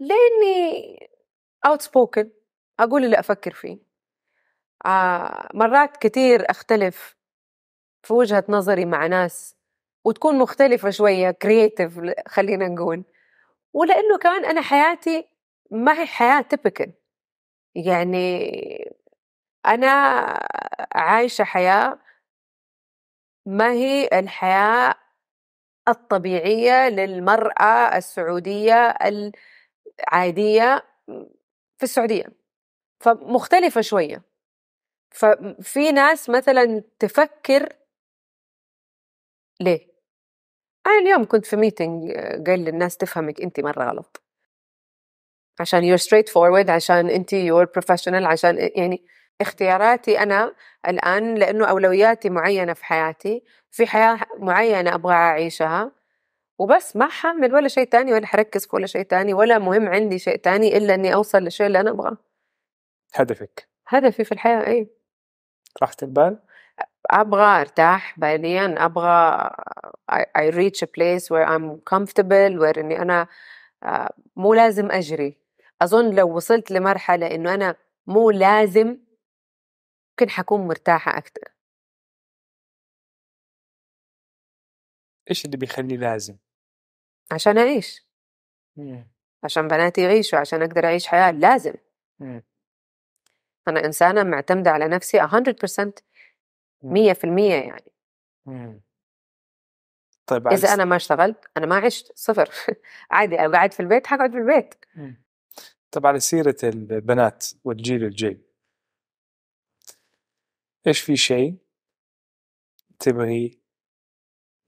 [0.00, 0.98] لأني
[1.66, 2.30] outspoken
[2.80, 3.78] أقول اللي أفكر فيه.
[4.86, 7.15] آه مرات كثير أختلف
[8.06, 9.56] في وجهة نظري مع ناس
[10.04, 13.04] وتكون مختلفة شوية كرييتيف خلينا نقول.
[13.74, 15.28] ولأنه كمان أنا حياتي
[15.70, 16.92] ما هي حياة تبكل
[17.74, 18.96] يعني
[19.66, 19.88] أنا
[20.94, 21.98] عايشة حياة
[23.46, 24.94] ما هي الحياة
[25.88, 28.94] الطبيعية للمرأة السعودية
[30.12, 30.84] العادية
[31.78, 32.26] في السعودية.
[33.00, 34.22] فمختلفة شوية.
[35.10, 37.76] ففي ناس مثلا تفكر
[39.60, 39.96] ليه؟
[40.86, 42.12] أنا اليوم كنت في ميتنج
[42.46, 44.22] قال للناس تفهمك أنت مرة غلط.
[45.60, 49.04] عشان you're straight forward عشان أنت you're professional عشان يعني
[49.40, 50.54] اختياراتي أنا
[50.88, 55.92] الآن لأنه أولوياتي معينة في حياتي في حياة معينة أبغى أعيشها.
[56.58, 60.18] وبس ما حعمل ولا شيء تاني ولا حركز في ولا شيء تاني ولا مهم عندي
[60.18, 62.16] شيء تاني إلا إني أوصل للشيء اللي أنا أبغاه.
[63.14, 63.68] هدفك.
[63.88, 64.88] هدفي في الحياة إيه.
[65.82, 66.38] راحة البال
[67.10, 69.50] أبغى أرتاح باليا أبغى
[70.12, 73.26] I reach a place where I'm comfortable where إني أنا
[73.82, 75.38] آه، مو لازم أجري
[75.82, 77.76] أظن لو وصلت لمرحلة إنه أنا
[78.06, 78.98] مو لازم
[80.10, 81.52] ممكن حكون مرتاحة أكثر
[85.30, 86.36] إيش اللي بيخلي لازم؟
[87.32, 88.06] عشان أعيش
[88.76, 89.08] مم.
[89.44, 91.74] عشان بناتي يعيشوا عشان أقدر أعيش حياة لازم
[92.20, 92.42] مم.
[93.68, 95.94] أنا إنسانة معتمدة على نفسي 100%
[96.82, 97.92] مية في المية يعني.
[98.46, 98.80] مم.
[100.26, 102.50] طيب إذا أنا ما اشتغلت أنا ما عشت صفر.
[103.10, 104.74] عادي أو قاعد في البيت حقعد في البيت.
[104.96, 105.24] مم.
[105.90, 108.40] طب على سيرة البنات والجيل الجاي.
[110.86, 111.56] إيش في شيء
[112.98, 113.60] تبغي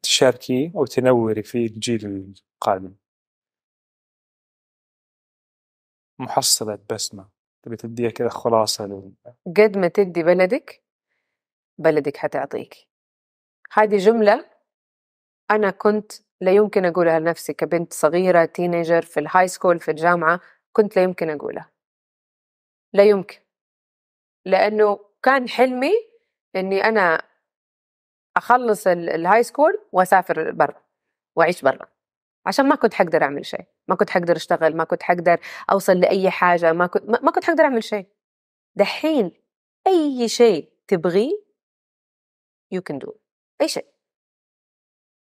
[0.03, 2.95] تشاركيه أو تنوري فيه الجيل القادم؟
[6.19, 7.29] محصلة بسمة.
[7.63, 9.13] تبي تديها كذا خلاصة لل...
[9.57, 10.83] قد ما تدي بلدك.
[11.79, 12.89] بلدك حتعطيك.
[13.73, 14.45] هذه جملة
[15.51, 20.41] أنا كنت لا يمكن أقولها لنفسي كبنت صغيرة teenager في ال high school في الجامعة
[20.73, 21.71] كنت لا يمكن أقولها.
[22.93, 23.39] لا يمكن.
[24.45, 25.93] لأنه كان حلمي
[26.57, 27.23] إني أنا
[28.37, 30.83] أخلص ال high school وأسافر برا
[31.37, 31.87] وأعيش برا.
[32.47, 33.65] عشان ما كنت حقدر أعمل شيء.
[33.89, 35.41] ما كنت حقدر أشتغل ما كنت حقدر
[35.73, 38.07] أوصل لأي حاجة ما كنت ما كنت حقدر أعمل شيء.
[38.75, 39.33] دحين
[39.87, 41.48] أي شيء تبغيه
[42.75, 43.13] you can do
[43.61, 43.87] أي شيء.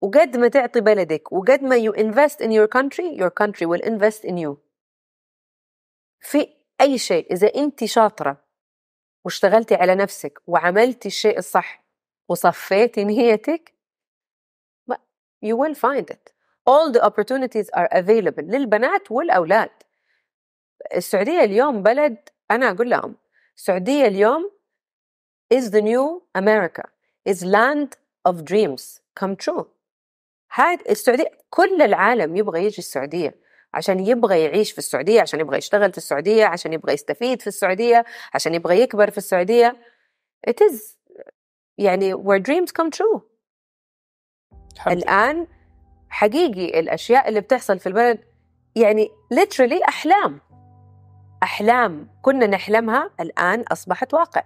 [0.00, 4.24] وقد ما تعطي بلدك وقد ما you invest in your country your country will invest
[4.24, 4.56] in you.
[6.20, 6.48] في
[6.80, 8.44] أي شيء إذا أنت شاطرة
[9.24, 11.84] واشتغلتي على نفسك وعملتي الشيء الصح
[12.28, 13.74] وصفيتي نيتك
[15.44, 16.32] you will find it.
[16.66, 19.70] All the opportunities are available للبنات والأولاد.
[20.94, 23.16] السعودية اليوم بلد أنا أقول لهم
[23.56, 24.50] السعودية اليوم
[25.54, 26.88] is the new America.
[27.28, 27.96] Is land
[28.28, 29.66] of dreams come true.
[30.54, 33.34] هاد السعودية كل العالم يبغى يجي السعودية
[33.74, 38.04] عشان يبغى يعيش في السعودية عشان يبغى يشتغل في السعودية عشان يبغى يستفيد في السعودية
[38.34, 39.76] عشان يبغى يكبر في السعودية.
[40.50, 40.96] It is
[41.78, 43.20] يعني where dreams come true.
[44.78, 44.94] حبي.
[44.94, 45.46] الآن
[46.08, 48.24] حقيقي الأشياء اللي بتحصل في البلد
[48.76, 50.40] يعني literally أحلام.
[51.42, 54.44] أحلام كنا نحلمها الآن أصبحت واقع.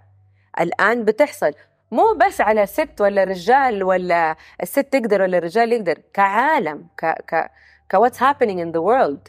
[0.60, 1.52] الآن بتحصل
[1.90, 7.50] مو بس على ست ولا رجال ولا الست تقدر ولا الرجال يقدر كعالم ك ك
[7.90, 9.28] ك what's happening in the world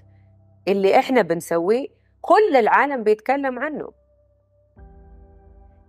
[0.67, 1.87] اللي إحنا بنسويه
[2.21, 3.91] كل العالم بيتكلم عنه.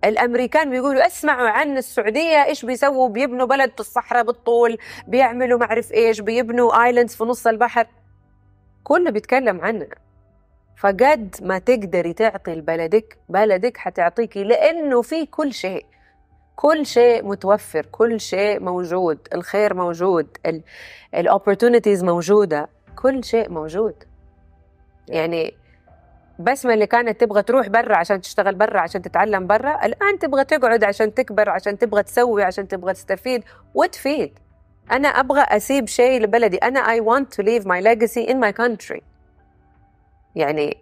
[0.05, 6.21] الأمريكان بيقولوا اسمعوا عن السعودية إيش بيسووا بيبنوا بلد في الصحراء بالطول بيعملوا معرف إيش
[6.21, 7.87] بيبنوا islands في نص البحر.
[8.85, 9.89] كله بيتكلم عننا
[10.77, 15.87] فقد ما تقدري تعطي لبلدك بلدك حتعطيكي لأنه في كل شيء.
[16.59, 20.27] كل شيء متوفر كل شيء موجود الخير موجود
[21.15, 23.95] الاوبورتونيتيز موجودة كل شيء موجود.
[25.09, 25.55] يعني
[26.39, 30.85] بسمة اللي كانت تبغى تروح برا عشان تشتغل برا عشان تتعلم برا الآن تبغى تقعد
[30.85, 33.45] عشان تكبر عشان تبغى تسوي عشان تبغى تستفيد.
[33.75, 34.39] وتفيد
[34.91, 36.57] أنا أبغى أسيب شيء لبلدي.
[36.57, 39.01] أنا I want to leave my legacy in my country.
[40.35, 40.81] يعني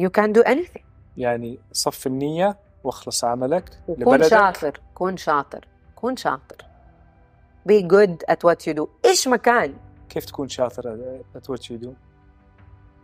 [0.00, 0.84] you can do anything.
[1.16, 3.64] يعني صف النية واخلص عملك
[4.04, 6.66] كون شاطر كون شاطر كون شاطر.
[7.68, 8.88] Be good at what you do.
[9.04, 9.74] إيش مكان؟
[10.08, 10.98] كيف تكون شاطر
[11.36, 11.88] at what you do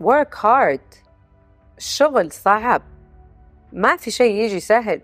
[0.03, 0.97] work hard.
[1.79, 2.83] الشغل صعب.
[3.73, 5.01] ما في شيء يجي سهل.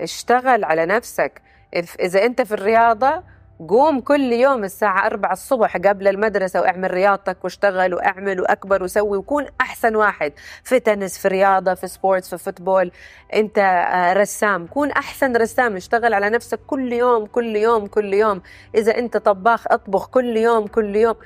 [0.00, 1.42] اشتغل على نفسك.
[1.74, 3.22] إذا أنت في الرياضة
[3.68, 9.46] قوم كل يوم الساعة أربعة الصبح قبل المدرسة واعمل رياضتك واشتغل واعمل وأكبر وسوي وكون
[9.60, 10.32] أحسن واحد
[10.64, 12.92] في تنس في رياضة في sports في football
[13.34, 14.66] أنت آه، رسام.
[14.66, 18.42] كون أحسن رسام اشتغل على نفسك كل يوم كل يوم كل يوم.
[18.74, 21.16] إذا أنت طباخ أطبخ كل يوم كل يوم.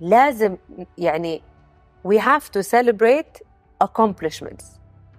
[0.00, 0.56] لازم
[0.98, 1.42] يعني
[2.08, 3.42] we have to celebrate
[3.84, 4.64] accomplishments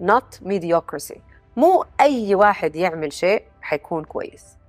[0.02, 1.20] not mediocrity.
[1.58, 4.63] مو أي واحد يعمل شيء حيكون كويس.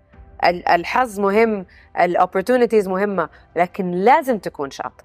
[0.44, 1.66] الحظ مهم
[2.00, 5.04] ال opportunities مهمة لكن لازم تكون شاطر.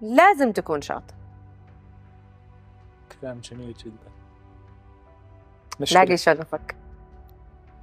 [0.00, 1.14] لازم تكون شاطر.
[3.20, 4.10] كلام جميل جدا.
[5.92, 6.74] لاقي نشكرك, شغفك.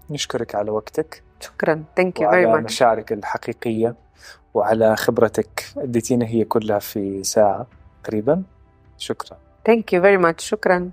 [0.10, 1.24] نشكرك على وقتك.
[1.40, 1.84] شكرا.
[2.00, 2.64] You very وعلى much.
[2.64, 3.96] مشاعرك الحقيقية.
[4.54, 7.68] وعلى خبرتك اديتينا هي كلها في ساعة
[8.04, 8.44] تقريبا
[8.98, 9.38] شكرا.
[9.70, 10.40] Thank you very much.
[10.40, 10.92] شكرا.